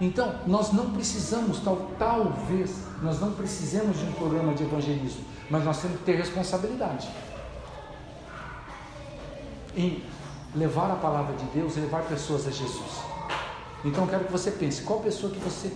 Então, 0.00 0.34
nós 0.46 0.72
não 0.72 0.90
precisamos, 0.90 1.60
tal, 1.60 1.90
talvez, 1.98 2.74
nós 3.02 3.20
não 3.20 3.32
precisamos 3.32 3.98
de 3.98 4.04
um 4.06 4.12
programa 4.12 4.54
de 4.54 4.62
evangelismo, 4.62 5.24
mas 5.50 5.62
nós 5.62 5.80
temos 5.80 5.98
que 5.98 6.04
ter 6.04 6.16
responsabilidade 6.16 7.08
em 9.76 10.02
levar 10.54 10.90
a 10.90 10.96
palavra 10.96 11.36
de 11.36 11.44
Deus 11.46 11.76
levar 11.76 12.02
pessoas 12.04 12.46
a 12.46 12.50
Jesus. 12.50 13.00
Então, 13.84 14.04
eu 14.04 14.10
quero 14.10 14.24
que 14.24 14.32
você 14.32 14.50
pense: 14.50 14.82
qual 14.82 15.00
pessoa 15.00 15.32
que 15.32 15.38
você, 15.38 15.70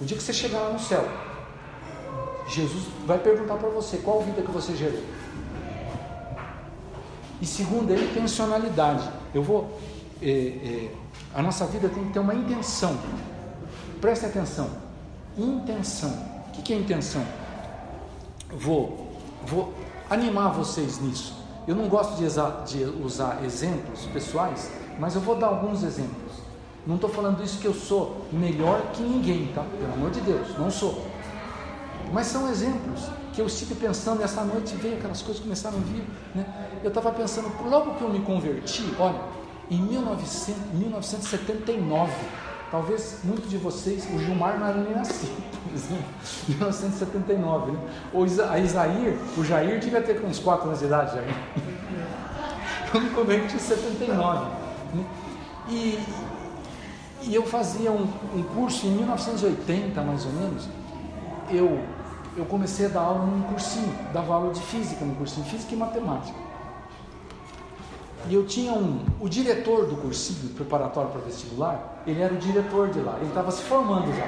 o 0.00 0.04
dia 0.04 0.16
que 0.16 0.22
você 0.22 0.32
chegar 0.32 0.60
lá 0.60 0.72
no 0.72 0.80
céu, 0.80 1.08
Jesus 2.48 2.84
vai 3.06 3.18
perguntar 3.18 3.56
para 3.56 3.68
você 3.68 3.98
qual 3.98 4.22
vida 4.22 4.42
que 4.42 4.50
você 4.50 4.74
gerou. 4.76 5.02
E 7.40 7.46
segundo, 7.46 7.92
é 7.92 7.96
intencionalidade. 7.96 9.08
Eu 9.34 9.42
vou. 9.42 9.80
É, 10.22 10.30
é, 10.30 10.94
a 11.34 11.42
nossa 11.42 11.66
vida 11.66 11.88
tem 11.88 12.04
que 12.04 12.12
ter 12.12 12.20
uma 12.20 12.34
intenção. 12.34 12.96
Preste 14.00 14.26
atenção. 14.26 14.70
Intenção. 15.36 16.10
O 16.56 16.62
que 16.62 16.72
é 16.72 16.76
intenção? 16.76 17.24
Vou, 18.50 19.12
vou 19.46 19.74
animar 20.08 20.52
vocês 20.52 21.00
nisso. 21.00 21.34
Eu 21.66 21.74
não 21.74 21.88
gosto 21.88 22.16
de 22.16 22.24
usar, 22.24 22.64
de 22.64 22.84
usar 22.84 23.44
exemplos 23.44 24.06
pessoais, 24.12 24.70
mas 24.98 25.14
eu 25.14 25.20
vou 25.20 25.36
dar 25.36 25.48
alguns 25.48 25.82
exemplos. 25.82 26.32
Não 26.86 26.96
estou 26.96 27.08
falando 27.08 27.42
isso 27.42 27.58
que 27.58 27.66
eu 27.66 27.74
sou 27.74 28.26
melhor 28.32 28.90
que 28.92 29.02
ninguém, 29.02 29.52
tá? 29.54 29.64
Pelo 29.78 29.92
amor 29.92 30.10
de 30.10 30.20
Deus, 30.20 30.58
não 30.58 30.70
sou. 30.70 31.06
Mas 32.12 32.26
são 32.26 32.48
exemplos 32.50 33.08
que 33.32 33.40
eu 33.40 33.46
estive 33.46 33.74
pensando 33.74 34.22
essa 34.22 34.44
noite, 34.44 34.74
veio 34.74 34.98
aquelas 34.98 35.22
coisas 35.22 35.42
começaram 35.42 35.78
a 35.78 35.80
vir. 35.80 36.04
Né? 36.34 36.44
Eu 36.82 36.88
estava 36.88 37.10
pensando, 37.12 37.48
logo 37.68 37.94
que 37.94 38.02
eu 38.02 38.10
me 38.10 38.20
converti, 38.20 38.84
olha, 38.98 39.20
em 39.74 39.82
1900, 39.82 40.72
1979, 40.74 42.12
Talvez 42.72 43.18
muitos 43.22 43.50
de 43.50 43.58
vocês, 43.58 44.06
o 44.06 44.18
Gilmar 44.18 44.58
não 44.58 44.66
era 44.66 44.78
nem 44.78 44.94
nascido, 44.94 45.36
por 45.62 45.74
exemplo, 45.74 46.06
1979. 46.48 47.72
Né? 47.72 47.78
O 48.14 48.24
Isa, 48.24 48.50
a 48.50 48.58
Isair, 48.58 49.18
o 49.36 49.44
Jair 49.44 49.78
devia 49.78 50.00
ter 50.00 50.18
uns 50.24 50.38
4 50.38 50.68
anos 50.68 50.78
de 50.78 50.86
idade, 50.86 51.14
Jair. 51.14 51.36
Eu 52.94 53.00
me 53.02 53.10
converti 53.10 53.56
em 53.56 53.58
79. 53.58 54.46
Né? 54.94 55.04
E, 55.68 55.98
e 57.24 57.34
eu 57.34 57.44
fazia 57.44 57.92
um, 57.92 58.08
um 58.34 58.42
curso 58.42 58.86
em 58.86 58.92
1980, 58.92 60.00
mais 60.00 60.24
ou 60.24 60.32
menos. 60.32 60.66
Eu, 61.50 61.78
eu 62.38 62.46
comecei 62.46 62.86
a 62.86 62.88
dar 62.88 63.00
aula 63.00 63.26
num 63.26 63.42
cursinho, 63.42 63.94
dava 64.14 64.32
aula 64.32 64.50
de 64.50 64.62
física, 64.62 65.04
no 65.04 65.14
cursinho, 65.16 65.44
física 65.44 65.74
e 65.74 65.76
matemática. 65.76 66.38
E 68.28 68.34
eu 68.34 68.46
tinha 68.46 68.72
um. 68.72 69.04
O 69.20 69.28
diretor 69.28 69.86
do 69.86 69.96
cursinho 69.96 70.54
preparatório 70.54 71.10
para 71.10 71.20
vestibular, 71.22 72.02
ele 72.06 72.20
era 72.20 72.32
o 72.32 72.36
diretor 72.36 72.90
de 72.90 73.00
lá. 73.00 73.16
Ele 73.16 73.28
estava 73.28 73.50
se 73.50 73.62
formando 73.62 74.14
já. 74.14 74.26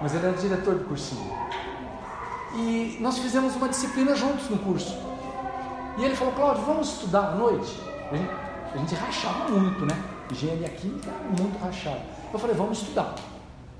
Mas 0.00 0.14
ele 0.14 0.26
era 0.26 0.36
o 0.36 0.40
diretor 0.40 0.74
do 0.76 0.84
cursinho. 0.84 1.30
E 2.54 2.96
nós 3.00 3.18
fizemos 3.18 3.54
uma 3.56 3.68
disciplina 3.68 4.14
juntos 4.14 4.48
no 4.48 4.58
curso. 4.58 4.96
E 5.98 6.04
ele 6.04 6.14
falou, 6.14 6.32
Cláudio, 6.32 6.64
vamos 6.64 6.88
estudar 6.88 7.32
à 7.32 7.34
noite? 7.34 7.74
A 8.10 8.16
gente, 8.16 8.30
a 8.74 8.78
gente 8.78 8.94
rachava 8.94 9.48
muito, 9.50 9.84
né? 9.84 10.02
Engenharia 10.30 10.68
química, 10.68 11.10
muito 11.38 11.58
rachado. 11.58 12.00
Eu 12.32 12.38
falei, 12.38 12.56
vamos 12.56 12.78
estudar. 12.78 13.14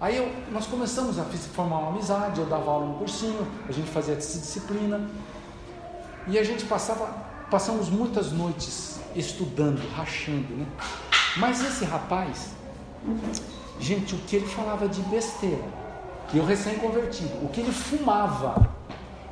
Aí 0.01 0.17
eu, 0.17 0.31
nós 0.53 0.67
começamos 0.67 1.19
a 1.19 1.25
formar 1.25 1.79
uma 1.79 1.91
amizade, 1.91 2.41
eu 2.41 2.47
dava 2.47 2.71
aula 2.71 2.87
no 2.87 2.95
cursinho, 2.95 3.47
a 3.69 3.73
gente 3.73 3.89
fazia 3.91 4.15
essa 4.15 4.39
disciplina. 4.39 5.01
E 6.27 6.39
a 6.39 6.45
gente 6.45 6.65
passava 6.67 7.28
Passamos 7.51 7.89
muitas 7.89 8.31
noites 8.33 9.01
estudando, 9.17 9.81
rachando, 9.95 10.55
né? 10.55 10.67
Mas 11.37 11.65
esse 11.65 11.85
rapaz, 11.85 12.51
gente, 13.81 14.15
o 14.15 14.19
que 14.19 14.37
ele 14.37 14.47
falava 14.47 14.89
de 14.89 15.01
besteira, 15.03 15.65
eu 16.35 16.45
recém-convertido, 16.45 17.45
o 17.45 17.49
que 17.49 17.61
ele 17.61 17.73
fumava, 17.73 18.69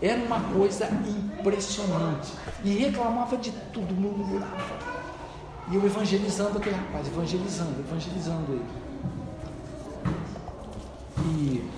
era 0.00 0.22
uma 0.22 0.40
coisa 0.40 0.86
impressionante. 0.86 2.32
E 2.64 2.70
reclamava 2.70 3.36
de 3.36 3.50
tudo, 3.72 3.94
murmurava. 3.94 4.96
E 5.70 5.74
eu 5.74 5.84
evangelizando 5.84 6.58
aquele 6.58 6.76
rapaz, 6.76 7.06
evangelizando, 7.08 7.80
evangelizando 7.80 8.52
ele. 8.52 8.86
E 11.18 11.70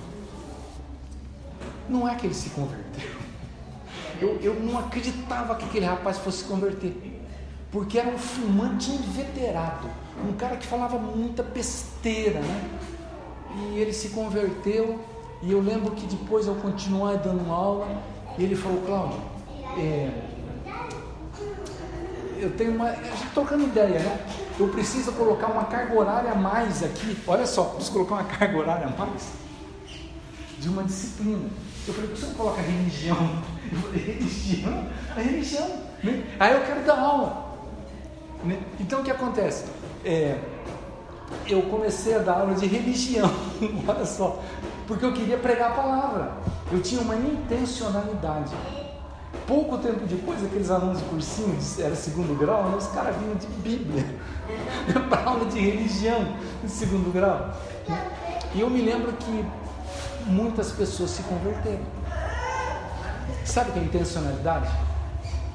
não 1.88 2.06
é 2.08 2.14
que 2.14 2.26
ele 2.26 2.34
se 2.34 2.50
converteu. 2.50 3.27
Eu, 4.20 4.38
eu 4.40 4.54
não 4.54 4.78
acreditava 4.78 5.54
que 5.54 5.64
aquele 5.64 5.86
rapaz 5.86 6.18
fosse 6.18 6.38
se 6.38 6.44
converter. 6.44 6.96
Porque 7.70 7.98
era 7.98 8.08
um 8.08 8.18
fumante 8.18 8.90
inveterado. 8.90 9.88
Um 10.28 10.32
cara 10.32 10.56
que 10.56 10.66
falava 10.66 10.98
muita 10.98 11.42
besteira, 11.42 12.40
né? 12.40 12.70
E 13.56 13.78
ele 13.78 13.92
se 13.92 14.10
converteu. 14.10 14.98
E 15.42 15.52
eu 15.52 15.60
lembro 15.60 15.92
que 15.92 16.06
depois 16.06 16.46
eu 16.46 16.54
continuei 16.56 17.16
dando 17.18 17.50
aula. 17.52 17.86
E 18.36 18.42
ele 18.42 18.56
falou: 18.56 18.82
Cláudio, 18.82 19.20
é, 19.76 20.10
eu 22.38 22.50
tenho 22.56 22.74
uma. 22.74 22.86
A 22.86 22.94
gente 22.94 23.30
trocando 23.34 23.64
ideia, 23.64 24.00
né? 24.00 24.26
eu 24.58 24.68
preciso 24.68 25.12
colocar 25.12 25.46
uma 25.46 25.64
carga 25.64 25.94
horária 25.94 26.32
a 26.32 26.34
mais 26.34 26.82
aqui. 26.82 27.16
Olha 27.26 27.46
só, 27.46 27.64
preciso 27.64 27.92
colocar 27.92 28.16
uma 28.16 28.24
carga 28.24 28.58
horária 28.58 28.86
a 28.86 28.90
mais 28.90 29.32
de 30.58 30.68
uma 30.68 30.82
disciplina. 30.82 31.48
Eu 31.88 31.94
falei, 31.94 32.10
por 32.10 32.14
que 32.16 32.20
você 32.20 32.26
não 32.26 32.34
coloca 32.34 32.60
religião? 32.60 33.42
Eu 33.72 33.78
falei, 33.78 34.04
religião? 34.04 34.88
É 35.16 35.22
religião. 35.22 35.68
Né? 36.04 36.22
Aí 36.38 36.52
eu 36.52 36.60
quero 36.60 36.84
dar 36.84 36.98
aula. 36.98 37.56
Né? 38.44 38.60
Então 38.78 39.00
o 39.00 39.04
que 39.04 39.10
acontece? 39.10 39.64
É, 40.04 40.38
eu 41.46 41.62
comecei 41.62 42.14
a 42.14 42.18
dar 42.18 42.40
aula 42.40 42.54
de 42.54 42.66
religião, 42.66 43.30
olha 43.88 44.04
só, 44.04 44.42
porque 44.86 45.04
eu 45.04 45.14
queria 45.14 45.38
pregar 45.38 45.70
a 45.70 45.74
palavra. 45.74 46.32
Eu 46.70 46.82
tinha 46.82 47.00
uma 47.00 47.16
intencionalidade. 47.16 48.54
Pouco 49.46 49.78
tempo 49.78 50.00
depois, 50.06 50.44
aqueles 50.44 50.70
alunos 50.70 50.98
de 50.98 51.04
cursinho, 51.04 51.56
era 51.78 51.96
segundo 51.96 52.38
grau, 52.38 52.68
né, 52.68 52.76
os 52.76 52.86
caras 52.88 53.16
vinham 53.16 53.34
de 53.34 53.46
Bíblia 53.46 54.04
para 55.08 55.24
aula 55.24 55.46
de 55.46 55.58
religião, 55.58 56.36
de 56.62 56.70
segundo 56.70 57.10
grau. 57.10 57.50
E 58.54 58.60
eu 58.60 58.68
me 58.68 58.82
lembro 58.82 59.12
que 59.14 59.44
muitas 60.26 60.72
pessoas 60.72 61.10
se 61.10 61.22
converteram. 61.22 61.84
Sabe 63.44 63.70
o 63.70 63.72
que 63.72 63.78
é 63.78 63.82
intencionalidade? 63.82 64.70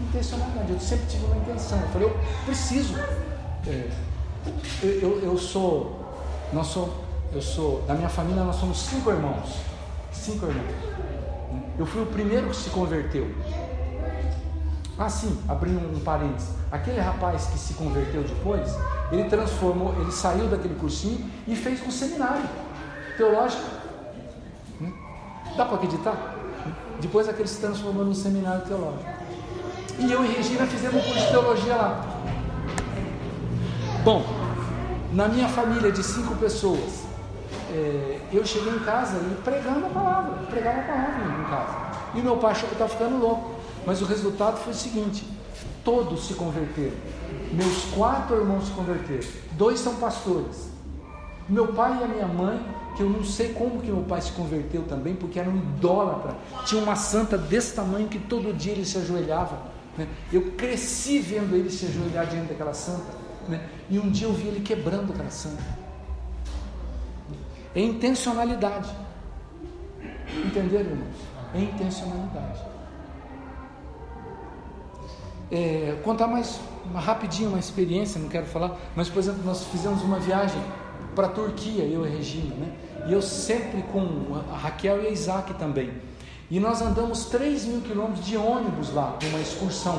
Intencionalidade. 0.02 0.71
Eu 0.71 0.80
sempre 0.80 1.06
tive 1.08 1.26
uma 1.26 1.38
intenção. 1.38 1.80
Eu 1.80 1.88
falei, 1.89 2.08
eu 2.08 2.19
preciso. 2.45 2.95
É, 3.67 3.89
eu, 4.82 4.89
eu, 4.89 5.19
eu, 5.23 5.38
sou, 5.38 6.04
nós 6.52 6.67
somos, 6.67 6.95
eu 7.32 7.41
sou, 7.41 7.82
da 7.84 7.93
minha 7.93 8.10
família 8.10 8.43
nós 8.43 8.56
somos 8.56 8.78
cinco 8.80 9.10
irmãos. 9.12 9.58
Cinco 10.12 10.47
irmãos. 10.47 10.76
Eu 11.78 11.86
fui 11.86 12.02
o 12.04 12.06
primeiro 12.06 12.49
que 12.49 12.56
se 12.56 12.69
converteu. 12.69 13.28
Ah, 14.97 15.10
sim, 15.10 15.39
abrindo 15.47 15.95
um 15.95 15.99
parênteses. 16.02 16.49
Aquele 16.71 16.99
rapaz 16.99 17.47
que 17.47 17.58
se 17.58 17.73
converteu 17.73 18.23
depois, 18.23 18.76
ele 19.12 19.23
transformou, 19.26 19.93
ele 19.99 20.12
saiu 20.12 20.47
daquele 20.47 20.76
cursinho 20.76 21.30
e 21.47 21.56
fez 21.56 21.86
um 21.86 21.91
seminário 21.91 22.47
teológico. 23.17 23.63
Dá 25.56 25.66
para 25.66 25.76
acreditar? 25.76 26.36
Depois 27.00 27.28
aquele 27.28 27.48
se 27.48 27.60
transformou 27.60 28.06
num 28.06 28.13
seminário 28.13 28.66
teológico. 28.66 29.06
E 30.00 30.12
eu 30.12 30.26
e 30.26 30.28
Regina 30.28 30.66
fizemos 30.66 30.96
um 30.96 31.06
curso 31.06 31.26
de 31.26 31.32
teologia 31.32 31.76
lá. 31.76 32.22
Bom, 34.04 34.26
na 35.12 35.28
minha 35.28 35.48
família 35.48 35.92
de 35.92 36.04
cinco 36.04 36.36
pessoas, 36.36 37.04
é, 37.72 38.20
eu 38.32 38.46
cheguei 38.46 38.74
em 38.74 38.80
casa 38.80 39.18
e 39.18 39.42
pregando 39.44 39.86
a 39.86 39.89
palavra, 39.89 40.34
pregava 40.50 40.80
a 40.80 40.84
palavra 40.84 41.42
em 41.42 41.50
casa. 41.50 41.94
E 42.16 42.22
meu 42.22 42.38
pai 42.38 42.52
achou 42.52 42.68
que 42.68 42.76
estava 42.76 42.89
ficando 42.89 43.18
louco. 43.18 43.52
Mas 43.86 44.02
o 44.02 44.06
resultado 44.06 44.58
foi 44.58 44.74
o 44.74 44.76
seguinte: 44.76 45.24
todos 45.84 46.28
se 46.28 46.34
converteram. 46.34 46.96
Meus 47.52 47.86
quatro 47.96 48.38
irmãos 48.38 48.66
se 48.66 48.72
converteram. 48.72 49.28
Dois 49.52 49.80
são 49.80 49.96
pastores. 49.96 50.73
Meu 51.47 51.73
pai 51.73 51.99
e 51.99 52.03
a 52.03 52.08
minha 52.08 52.27
mãe, 52.27 52.60
que 52.95 53.03
eu 53.03 53.10
não 53.10 53.23
sei 53.23 53.53
como 53.53 53.82
que 53.82 53.91
meu 53.91 54.03
pai 54.03 54.21
se 54.21 54.32
converteu 54.32 54.84
também, 54.84 55.15
porque 55.15 55.39
era 55.39 55.49
um 55.49 55.58
idólatra. 55.58 56.36
Tinha 56.65 56.82
uma 56.82 56.95
santa 56.95 57.38
desse 57.38 57.75
tamanho 57.75 58.08
que 58.08 58.19
todo 58.19 58.53
dia 58.53 58.71
ele 58.71 58.86
se 58.86 58.97
ajoelhava. 58.97 59.58
Né? 59.97 60.08
Eu 60.32 60.51
cresci 60.53 61.19
vendo 61.19 61.56
ele 61.56 61.69
se 61.69 61.86
ajoelhar 61.86 62.27
diante 62.27 62.47
daquela 62.47 62.73
santa. 62.73 63.13
Né? 63.47 63.67
E 63.89 63.99
um 63.99 64.10
dia 64.10 64.27
eu 64.27 64.34
vi 64.34 64.47
ele 64.47 64.62
quebrando 64.62 65.12
aquela 65.12 65.29
santa. 65.29 65.63
É 67.75 67.82
intencionalidade. 67.82 68.89
Entenderam, 70.45 70.91
irmãos? 70.91 71.15
É 71.53 71.60
intencionalidade. 71.60 72.60
É, 75.51 75.99
contar 76.03 76.27
mais 76.27 76.60
uma, 76.86 76.99
rapidinho 76.99 77.49
uma 77.49 77.60
experiência, 77.60 78.19
não 78.19 78.29
quero 78.29 78.45
falar, 78.45 78.75
mas 78.95 79.10
por 79.10 79.19
exemplo, 79.19 79.43
nós 79.45 79.63
fizemos 79.65 80.01
uma 80.01 80.19
viagem 80.19 80.60
para 81.13 81.28
a 81.28 81.30
Turquia, 81.30 81.84
eu 81.84 82.06
e 82.06 82.10
Regina, 82.10 82.56
né? 82.56 82.71
E 83.08 83.13
eu 83.13 83.21
sempre 83.21 83.82
com 83.84 84.41
a 84.52 84.58
Raquel 84.58 85.04
e 85.04 85.08
a 85.08 85.10
Isaac 85.10 85.54
também. 85.56 85.91
E 86.49 86.60
nós 86.60 86.82
andamos 86.82 87.26
3 87.26 87.65
mil 87.65 87.82
quilômetros 87.82 88.26
de 88.26 88.38
ônibus 88.38 88.93
lá, 88.93 89.17
uma 89.30 89.39
excursão. 89.39 89.95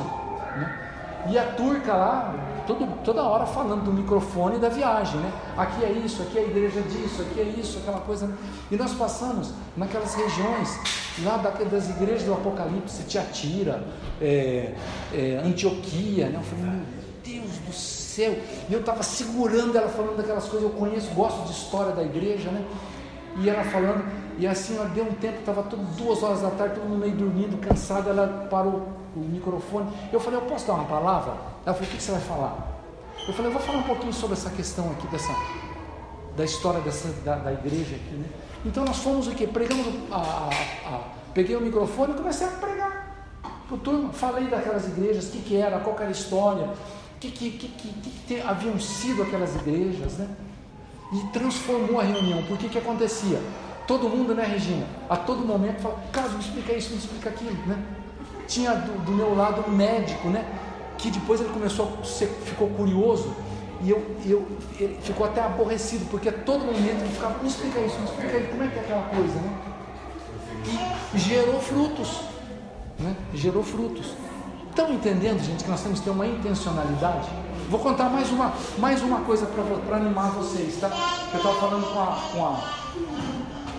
Né? 0.55 0.81
E 1.29 1.37
a 1.37 1.43
turca 1.53 1.93
lá, 1.93 2.63
todo, 2.67 3.03
toda 3.03 3.23
hora 3.23 3.45
falando 3.45 3.83
do 3.83 3.91
microfone 3.91 4.59
da 4.59 4.69
viagem, 4.69 5.19
né? 5.19 5.31
Aqui 5.57 5.83
é 5.83 5.91
isso, 5.91 6.21
aqui 6.21 6.37
é 6.37 6.41
a 6.41 6.45
igreja 6.45 6.81
disso, 6.81 7.21
aqui 7.23 7.41
é 7.41 7.43
isso, 7.43 7.79
aquela 7.79 7.99
coisa. 7.99 8.27
Né? 8.27 8.37
E 8.71 8.75
nós 8.75 8.93
passamos 8.93 9.53
naquelas 9.75 10.13
regiões 10.13 10.79
lá 11.23 11.37
das 11.37 11.89
igrejas 11.89 12.23
do 12.23 12.33
Apocalipse, 12.33 13.03
Tiatira, 13.03 13.83
é, 14.21 14.75
é, 15.13 15.41
Antioquia, 15.43 16.29
né? 16.29 16.37
Eu 16.37 16.43
falei, 16.43 16.65
meu 16.65 17.04
céu! 18.15 18.37
E 18.69 18.73
eu 18.73 18.79
estava 18.79 19.03
segurando 19.03 19.77
ela 19.77 19.89
falando 19.89 20.17
daquelas 20.17 20.45
coisas, 20.45 20.69
eu 20.69 20.75
conheço, 20.75 21.13
gosto 21.13 21.45
de 21.45 21.51
história 21.51 21.93
da 21.93 22.03
igreja, 22.03 22.49
né? 22.49 22.65
E 23.37 23.49
ela 23.49 23.63
falando, 23.65 24.05
e 24.37 24.47
assim, 24.47 24.77
ela 24.77 24.87
deu 24.89 25.03
um 25.03 25.13
tempo, 25.13 25.39
estava 25.39 25.61
duas 25.63 26.23
horas 26.23 26.41
da 26.41 26.49
tarde, 26.51 26.75
todo 26.75 26.87
mundo 26.87 26.99
meio 26.99 27.15
dormindo, 27.15 27.57
cansado, 27.57 28.09
ela 28.09 28.47
parou 28.49 28.87
o 29.15 29.19
microfone. 29.19 29.89
Eu 30.11 30.19
falei, 30.19 30.39
eu 30.39 30.43
posso 30.43 30.65
dar 30.67 30.73
uma 30.73 30.85
palavra? 30.85 31.33
Ela 31.65 31.73
falou, 31.73 31.89
o 31.89 31.95
que 31.95 32.01
você 32.01 32.11
vai 32.11 32.21
falar? 32.21 32.81
Eu 33.27 33.33
falei, 33.33 33.51
eu 33.51 33.53
vou 33.53 33.61
falar 33.61 33.79
um 33.79 33.83
pouquinho 33.83 34.13
sobre 34.13 34.37
essa 34.37 34.49
questão 34.49 34.89
aqui, 34.91 35.07
dessa, 35.07 35.35
da 36.37 36.45
história 36.45 36.79
dessa, 36.81 37.09
da, 37.23 37.35
da 37.35 37.51
igreja 37.51 37.95
aqui, 37.95 38.15
né? 38.15 38.27
Então 38.65 38.83
nós 38.83 38.97
fomos 38.97 39.27
o 39.27 39.31
quê? 39.31 39.45
Pregamos, 39.45 39.87
a, 40.11 40.17
a, 40.17 40.95
a, 40.95 41.01
peguei 41.33 41.55
o 41.55 41.61
microfone 41.61 42.13
e 42.13 42.15
comecei 42.15 42.47
a 42.47 42.51
pregar. 42.51 43.05
Pro 43.67 43.77
turma, 43.77 44.13
falei 44.13 44.45
daquelas 44.45 44.87
igrejas, 44.87 45.27
o 45.27 45.31
que, 45.31 45.39
que 45.39 45.57
era, 45.57 45.79
qual 45.79 45.95
era 45.97 46.07
a 46.07 46.11
história, 46.11 46.69
que, 47.19 47.31
que, 47.31 47.51
que, 47.51 47.67
que, 47.67 48.11
que 48.27 48.41
haviam 48.41 48.79
sido 48.79 49.23
aquelas 49.23 49.55
igrejas, 49.55 50.13
né? 50.17 50.29
E 51.13 51.19
transformou 51.27 51.99
a 51.99 52.03
reunião. 52.03 52.43
Por 52.43 52.57
que 52.57 52.67
que 52.67 52.77
acontecia? 52.77 53.41
Todo 53.87 54.09
mundo, 54.09 54.33
né, 54.33 54.43
Regina? 54.43 54.85
A 55.09 55.15
todo 55.15 55.45
momento 55.45 55.81
fala, 55.81 55.99
Carlos, 56.11 56.33
me 56.33 56.39
explica 56.39 56.73
isso, 56.73 56.91
me 56.91 56.97
explica 56.97 57.29
aquilo, 57.29 57.53
né? 57.67 57.83
Tinha 58.47 58.73
do, 58.73 59.05
do 59.05 59.11
meu 59.11 59.35
lado 59.35 59.63
um 59.67 59.71
médico, 59.71 60.29
né? 60.29 60.43
Que 60.97 61.11
depois 61.11 61.39
ele 61.39 61.51
começou 61.53 61.97
a 62.01 62.05
ser, 62.05 62.27
ficou 62.45 62.69
curioso 62.69 63.35
e 63.81 63.89
eu, 63.89 64.15
eu, 64.25 64.47
ele 64.79 64.97
ficou 65.01 65.25
até 65.25 65.41
aborrecido, 65.41 66.09
porque 66.09 66.29
a 66.29 66.33
todo 66.33 66.65
momento 66.65 67.01
ele 67.01 67.13
ficava, 67.13 67.41
me 67.41 67.47
explica 67.47 67.79
isso, 67.81 67.99
me 67.99 68.05
explica 68.05 68.37
isso, 68.37 68.49
como 68.49 68.63
é 68.63 68.67
que 68.67 68.79
é 68.79 68.81
aquela 68.81 69.03
coisa, 69.03 69.35
né? 69.35 69.61
E 71.13 71.19
gerou 71.19 71.59
frutos, 71.59 72.21
né? 72.99 73.15
Gerou 73.33 73.63
frutos. 73.63 74.13
Estão 74.75 74.91
entendendo, 74.91 75.41
gente, 75.41 75.63
que 75.63 75.69
nós 75.69 75.81
temos 75.81 75.99
que 75.99 76.03
ter 76.03 76.11
uma 76.11 76.27
intencionalidade? 76.27 77.29
Vou 77.69 77.79
contar 77.79 78.09
mais 78.09 78.29
uma, 78.29 78.51
mais 78.77 79.01
uma 79.01 79.21
coisa 79.21 79.45
para 79.45 79.95
animar 79.95 80.31
vocês, 80.31 80.75
tá? 80.81 80.89
Eu 81.31 81.37
estava 81.37 81.55
falando 81.61 81.93
com 81.93 81.99
a, 82.01 82.05
com 82.33 82.45
a, 82.45 82.63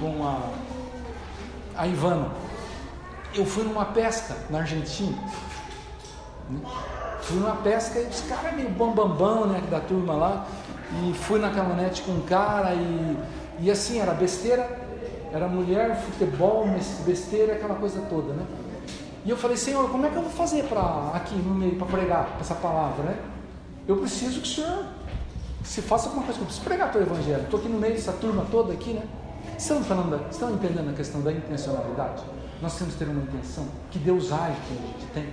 com 0.00 0.26
a, 0.26 1.82
a 1.82 1.86
Ivana. 1.86 2.30
Eu 3.34 3.44
fui 3.44 3.64
numa 3.64 3.84
pesca 3.84 4.34
na 4.48 4.60
Argentina. 4.60 5.18
Fui 7.20 7.40
numa 7.40 7.56
pesca 7.56 7.98
e 7.98 8.06
os 8.06 8.22
caras 8.22 8.54
meio 8.54 8.70
bambambão, 8.70 9.08
bam, 9.08 9.40
bam, 9.40 9.46
né, 9.48 9.62
da 9.70 9.80
turma 9.80 10.14
lá. 10.14 10.46
E 11.04 11.12
fui 11.12 11.38
na 11.38 11.50
caminhonete 11.50 12.00
com 12.00 12.12
um 12.12 12.22
cara 12.22 12.72
e, 12.72 13.18
e 13.60 13.70
assim, 13.70 14.00
era 14.00 14.14
besteira, 14.14 14.80
era 15.30 15.46
mulher, 15.46 16.00
futebol, 16.00 16.66
besteira, 17.04 17.52
aquela 17.52 17.74
coisa 17.74 18.00
toda, 18.08 18.32
né? 18.32 18.46
E 19.26 19.30
eu 19.30 19.36
falei, 19.36 19.56
Senhor, 19.56 19.90
como 19.90 20.06
é 20.06 20.08
que 20.08 20.14
eu 20.14 20.22
vou 20.22 20.30
fazer 20.30 20.62
para 20.68 21.10
aqui 21.12 21.34
no 21.34 21.52
meio, 21.52 21.74
para 21.74 21.88
pregar 21.88 22.38
essa 22.40 22.54
palavra, 22.54 23.02
né? 23.02 23.18
Eu 23.88 23.96
preciso 23.96 24.40
que 24.40 24.48
o 24.48 24.50
Senhor 24.52 24.86
se 25.64 25.82
faça 25.82 26.06
alguma 26.06 26.24
coisa, 26.24 26.38
eu 26.40 26.44
preciso 26.44 26.64
pregar 26.64 26.94
o 26.94 27.02
Evangelho. 27.02 27.42
Estou 27.42 27.58
aqui 27.58 27.68
no 27.68 27.76
meio 27.76 27.94
dessa 27.94 28.12
turma 28.12 28.46
toda 28.52 28.72
aqui, 28.72 28.92
né? 28.92 29.02
Estão, 29.58 29.82
falando 29.82 30.30
estão 30.30 30.52
entendendo 30.52 30.90
a 30.90 30.92
questão 30.92 31.20
da 31.22 31.32
intencionalidade? 31.32 32.22
Nós 32.62 32.78
temos 32.78 32.94
que 32.94 33.04
ter 33.04 33.10
uma 33.10 33.20
intenção, 33.20 33.66
que 33.90 33.98
Deus 33.98 34.30
age 34.30 34.56
que 34.68 34.78
a 34.78 34.86
gente 34.86 35.06
tem. 35.12 35.28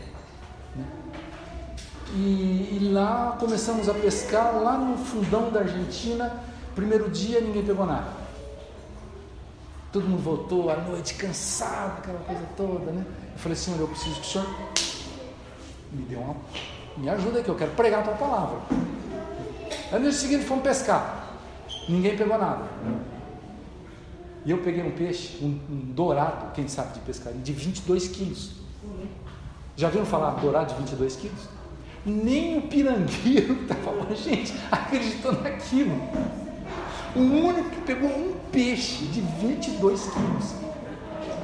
E, 2.15 2.79
e, 2.81 2.89
lá 2.91 3.37
começamos 3.39 3.87
a 3.87 3.93
pescar, 3.93 4.55
lá 4.55 4.75
no 4.75 4.97
fundão 4.97 5.51
da 5.51 5.59
Argentina. 5.59 6.33
Primeiro 6.73 7.11
dia 7.11 7.39
ninguém 7.41 7.63
pegou 7.63 7.85
nada. 7.85 8.22
Todo 9.93 10.07
mundo 10.07 10.23
voltou 10.23 10.71
à 10.71 10.75
noite 10.75 11.13
cansado, 11.13 11.99
aquela 11.99 12.17
coisa 12.21 12.41
toda, 12.57 12.91
né? 12.91 13.05
Eu 13.33 13.37
falei, 13.37 13.55
Senhor, 13.55 13.79
eu 13.79 13.87
preciso 13.87 14.15
que 14.15 14.21
o 14.21 14.29
Senhor 14.31 14.47
me 15.91 16.01
dê 16.05 16.15
uma. 16.15 16.35
Me 16.97 17.07
ajuda 17.09 17.41
aqui, 17.41 17.49
eu 17.49 17.55
quero 17.55 17.71
pregar 17.71 17.99
a 17.99 18.03
tua 18.03 18.15
palavra. 18.15 18.57
Aí 19.91 19.99
no 19.99 20.01
dia 20.01 20.11
seguinte 20.11 20.45
fomos 20.45 20.63
pescar. 20.63 21.37
Ninguém 21.87 22.17
pegou 22.17 22.39
nada. 22.39 22.63
E 24.43 24.49
eu 24.49 24.57
peguei 24.57 24.83
um 24.83 24.89
peixe, 24.89 25.37
um, 25.43 25.59
um 25.71 25.79
dourado, 25.93 26.51
quem 26.53 26.67
sabe 26.67 26.95
de 26.95 26.99
pescaria, 27.01 27.39
de 27.39 27.53
22 27.53 28.07
quilos. 28.07 28.51
Já 29.75 29.89
viram 29.89 30.07
falar 30.07 30.31
dourado 30.31 30.73
de 30.73 30.79
22 30.79 31.15
quilos? 31.17 31.47
Nem 32.03 32.57
o 32.57 32.63
pirangueiro 32.63 33.61
estava 33.61 33.91
lá, 33.91 34.13
gente, 34.15 34.55
acreditou 34.71 35.33
naquilo. 35.33 35.95
O 37.15 37.19
único 37.19 37.69
que 37.69 37.81
pegou 37.81 38.09
um 38.09 38.32
peixe 38.53 39.03
de 39.05 39.19
22 39.19 40.01
quilos. 40.01 40.53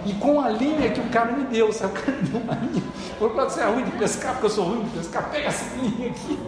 E 0.06 0.14
com 0.14 0.40
a 0.40 0.50
linha 0.50 0.90
que 0.92 1.02
o 1.02 1.10
cara 1.10 1.34
me 1.34 1.44
deu, 1.46 1.74
sabe? 1.74 2.00
O 2.00 2.02
cara 2.02 2.18
me 2.18 2.30
deu 2.30 2.40
uma 2.40 2.54
linha. 2.54 2.84
Falou, 3.18 3.34
quando 3.34 3.50
você 3.50 3.62
é 3.62 3.66
ruim 3.66 3.84
de 3.84 3.92
pescar, 3.92 4.34
porque 4.34 4.46
eu 4.46 4.50
sou 4.50 4.66
ruim 4.66 4.84
de 4.84 4.90
pescar, 4.92 5.30
pega 5.30 5.48
essa 5.48 5.76
linha 5.76 6.12
aqui. 6.12 6.40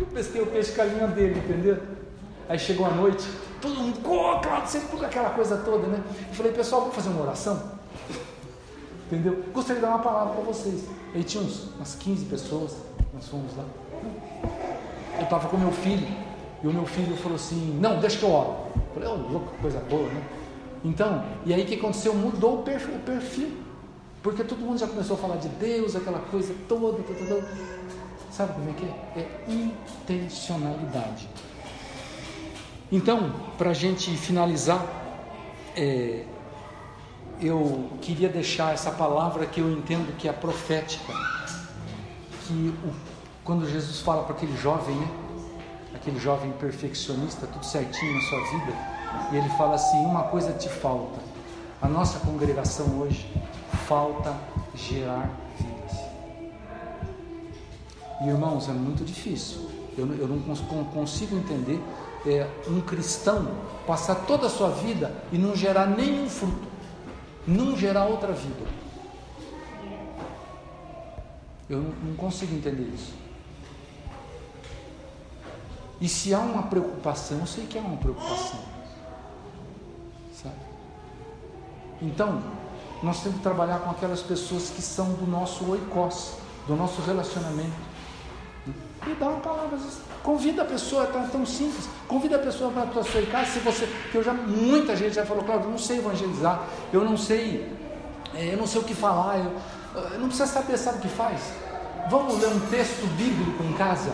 Eu 0.00 0.06
pesquei 0.06 0.42
o 0.42 0.46
peixe 0.46 0.72
com 0.72 0.82
a 0.82 0.84
linha 0.84 1.06
dele, 1.06 1.38
entendeu? 1.38 1.78
Aí 2.48 2.58
chegou 2.58 2.86
a 2.86 2.90
noite, 2.90 3.24
todo 3.60 3.74
mundo, 3.74 4.00
oh, 4.04 4.40
Claudio, 4.40 4.66
você 4.66 4.80
com 4.80 5.04
aquela 5.04 5.30
coisa 5.30 5.58
toda, 5.58 5.86
né? 5.86 6.02
Eu 6.28 6.34
falei, 6.34 6.52
pessoal, 6.52 6.80
vamos 6.80 6.96
fazer 6.96 7.10
uma 7.10 7.22
oração? 7.22 7.62
Entendeu? 9.06 9.44
Gostaria 9.52 9.80
de 9.80 9.86
dar 9.86 9.94
uma 9.94 10.02
palavra 10.02 10.34
para 10.34 10.44
vocês. 10.44 10.84
Aí 11.14 11.22
tinha 11.22 11.42
uns, 11.42 11.68
umas 11.76 11.94
15 11.94 12.24
pessoas, 12.24 12.76
nós 13.14 13.28
fomos 13.28 13.56
lá. 13.56 13.64
Eu 15.18 15.24
estava 15.24 15.48
com 15.48 15.56
meu 15.56 15.72
filho, 15.72 16.06
e 16.62 16.66
o 16.66 16.72
meu 16.72 16.86
filho 16.86 17.16
falou 17.16 17.36
assim: 17.36 17.78
Não, 17.80 18.00
deixa 18.00 18.18
que 18.18 18.24
eu 18.24 18.30
oro. 18.30 18.56
Falei: 18.98 19.08
Oh, 19.08 19.32
louco, 19.32 19.52
coisa 19.60 19.78
boa, 19.80 20.08
né? 20.08 20.22
Então, 20.84 21.24
e 21.44 21.54
aí 21.54 21.62
o 21.62 21.66
que 21.66 21.74
aconteceu? 21.74 22.14
Mudou 22.14 22.60
o 22.60 22.62
perfil, 22.62 22.94
o 22.94 23.00
perfil, 23.00 23.52
Porque 24.22 24.44
todo 24.44 24.58
mundo 24.58 24.78
já 24.78 24.86
começou 24.86 25.16
a 25.16 25.18
falar 25.18 25.36
de 25.36 25.48
Deus, 25.48 25.94
aquela 25.94 26.18
coisa 26.18 26.54
toda, 26.68 27.02
toda, 27.02 27.26
toda. 27.26 27.48
Sabe 28.30 28.52
como 28.54 28.70
é 28.70 28.72
que 28.72 28.84
é? 28.84 29.20
É 29.20 29.52
intencionalidade. 29.52 31.28
Então, 32.90 33.32
para 33.56 33.70
a 33.70 33.74
gente 33.74 34.10
finalizar, 34.16 34.84
é, 35.76 36.24
eu 37.40 37.90
queria 38.00 38.28
deixar 38.28 38.72
essa 38.72 38.90
palavra 38.90 39.46
que 39.46 39.60
eu 39.60 39.70
entendo 39.70 40.16
que 40.16 40.28
é 40.28 40.32
profética, 40.32 41.12
que 42.46 42.74
o, 42.84 42.92
quando 43.44 43.68
Jesus 43.68 44.00
fala 44.00 44.24
para 44.24 44.34
aquele 44.34 44.56
jovem, 44.56 44.96
né, 44.96 45.08
aquele 45.94 46.18
jovem 46.18 46.52
perfeccionista, 46.52 47.46
tudo 47.46 47.64
certinho 47.64 48.14
na 48.14 48.20
sua 48.20 48.40
vida, 48.50 48.72
e 49.32 49.36
ele 49.36 49.48
fala 49.50 49.74
assim: 49.74 49.98
uma 50.04 50.24
coisa 50.24 50.52
te 50.52 50.68
falta. 50.68 51.20
A 51.80 51.88
nossa 51.88 52.18
congregação 52.20 53.00
hoje 53.00 53.30
falta 53.86 54.34
gerar 54.74 55.30
vidas. 55.58 55.96
E 58.20 58.28
irmãos, 58.28 58.68
é 58.68 58.72
muito 58.72 59.04
difícil. 59.04 59.70
Eu, 59.96 60.12
eu 60.14 60.28
não 60.28 60.40
consigo 60.84 61.36
entender 61.36 61.80
é, 62.26 62.48
um 62.68 62.80
cristão 62.80 63.48
passar 63.86 64.14
toda 64.26 64.46
a 64.46 64.50
sua 64.50 64.70
vida 64.70 65.12
e 65.32 65.38
não 65.38 65.56
gerar 65.56 65.86
nenhum 65.86 66.28
fruto, 66.28 66.68
não 67.46 67.76
gerar 67.76 68.06
outra 68.06 68.32
vida. 68.32 68.66
Eu 71.68 71.78
não, 71.78 71.90
não 71.90 72.14
consigo 72.16 72.54
entender 72.54 72.90
isso. 72.94 73.14
E 76.00 76.08
se 76.08 76.32
há 76.32 76.38
uma 76.38 76.64
preocupação, 76.64 77.38
eu 77.40 77.46
sei 77.46 77.66
que 77.66 77.76
há 77.76 77.80
uma 77.80 77.96
preocupação. 77.96 78.60
Sabe? 80.32 80.54
Então, 82.00 82.40
nós 83.02 83.20
temos 83.22 83.38
que 83.38 83.42
trabalhar 83.42 83.80
com 83.80 83.90
aquelas 83.90 84.22
pessoas 84.22 84.70
que 84.70 84.82
são 84.82 85.12
do 85.14 85.26
nosso 85.26 85.68
oikos, 85.70 86.34
do 86.66 86.76
nosso 86.76 87.02
relacionamento. 87.02 87.88
E 89.06 89.14
dar 89.14 89.28
uma 89.28 89.40
palavra, 89.40 89.78
convida 90.22 90.62
a 90.62 90.64
pessoa, 90.64 91.06
tá 91.06 91.26
tão 91.30 91.46
simples, 91.46 91.88
convida 92.06 92.36
a 92.36 92.38
pessoa 92.38 92.70
para 92.70 93.00
a 93.00 93.04
sua 93.04 93.22
casa, 93.22 93.52
se 93.52 93.58
você, 93.60 93.86
que 94.10 94.16
eu 94.16 94.22
já, 94.22 94.34
muita 94.34 94.94
gente 94.96 95.14
já 95.14 95.24
falou, 95.24 95.44
Claudio, 95.44 95.66
eu 95.66 95.70
não 95.70 95.78
sei 95.78 95.98
evangelizar, 95.98 96.62
eu 96.92 97.04
não 97.04 97.16
sei, 97.16 97.72
é, 98.34 98.52
eu 98.52 98.58
não 98.58 98.66
sei 98.66 98.80
o 98.80 98.84
que 98.84 98.94
falar, 98.94 99.38
eu, 99.38 99.52
eu 100.12 100.18
não 100.18 100.28
precisa 100.28 100.46
saber, 100.46 100.76
sabe 100.76 100.98
o 100.98 101.00
que 101.00 101.08
faz? 101.08 101.40
Vamos 102.10 102.38
ler 102.40 102.48
um 102.48 102.60
texto 102.68 103.06
bíblico 103.16 103.62
em 103.62 103.72
casa? 103.74 104.12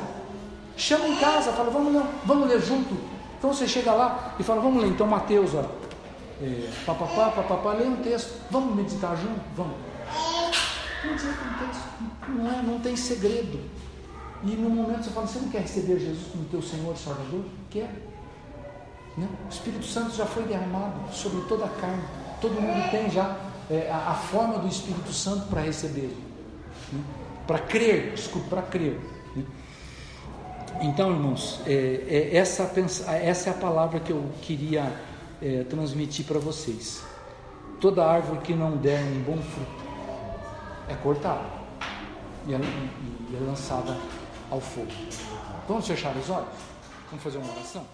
Chama 0.77 1.09
em 1.09 1.17
casa, 1.17 1.53
fala, 1.53 1.71
vamos 1.71 1.93
ler, 1.93 2.03
vamos 2.25 2.49
ler 2.49 2.61
junto. 2.61 2.97
Então 3.39 3.53
você 3.53 3.69
chega 3.69 3.93
lá 3.93 4.35
e 4.39 4.43
fala, 4.43 4.61
vamos 4.61 4.83
ler 4.83 4.91
então 4.91 5.07
Mateus, 5.07 5.55
ó. 5.55 5.65
É, 6.43 6.71
papapá, 6.85 7.31
papapá, 7.31 7.73
lê 7.75 7.85
um 7.85 7.97
texto, 7.97 8.41
vamos 8.51 8.75
meditar 8.75 9.17
junto? 9.17 9.41
Vamos. 9.57 9.77
Medita 11.05 11.29
um 11.29 11.67
texto, 11.67 11.85
não, 12.29 12.51
é, 12.51 12.63
não 12.63 12.81
tem 12.81 12.97
segredo. 12.97 13.61
E 14.43 14.51
no 14.57 14.69
momento 14.69 15.05
você 15.05 15.11
fala, 15.11 15.27
você 15.27 15.39
não 15.39 15.49
quer 15.49 15.63
receber 15.63 15.99
Jesus 15.99 16.27
como 16.33 16.45
teu 16.45 16.61
Senhor 16.61 16.95
e 16.95 16.99
Salvador? 16.99 17.45
Quer. 17.71 17.91
Né? 19.17 19.29
O 19.47 19.49
Espírito 19.49 19.87
Santo 19.87 20.15
já 20.15 20.27
foi 20.27 20.43
derramado 20.43 21.13
sobre 21.13 21.41
toda 21.49 21.65
a 21.65 21.69
carne. 21.69 22.03
Todo 22.41 22.61
mundo 22.61 22.91
tem 22.91 23.09
já 23.11 23.37
é, 23.71 23.91
a, 23.91 24.11
a, 24.11 24.15
forma 24.15 24.59
do 24.59 24.69
Espírito 24.69 25.13
Santo 25.13 25.47
para 25.47 25.63
receber. 25.63 26.15
Né? 26.93 27.03
Para 27.47 27.59
crer, 27.61 28.15
desculpa, 28.15 28.49
para 28.49 28.63
crer. 28.63 29.01
Então, 30.81 31.13
irmãos, 31.13 31.61
é, 31.67 32.05
é, 32.09 32.37
essa, 32.37 32.71
essa 33.09 33.51
é 33.51 33.53
a 33.53 33.57
palavra 33.57 34.01
que 34.01 34.11
eu 34.11 34.25
queria 34.43 34.93
é, 35.41 35.65
transmitir 35.65 36.25
para 36.25 36.39
vocês. 36.39 37.03
Toda 37.81 38.05
árvore 38.05 38.41
que 38.41 38.55
não 38.55 38.77
der 38.77 39.01
um 39.01 39.23
bom 39.23 39.39
fruto 39.39 39.85
é 40.89 40.95
cortada 40.95 41.45
e 42.47 42.55
é, 42.55 42.59
e 42.59 43.37
é 43.37 43.47
lançada 43.47 43.97
ao 44.51 44.61
fogo. 44.61 44.93
Vamos 45.69 45.87
fechar 45.87 46.15
os 46.17 46.29
olhos? 46.29 46.49
Vamos 47.11 47.23
fazer 47.23 47.39
uma 47.39 47.53
oração? 47.53 47.94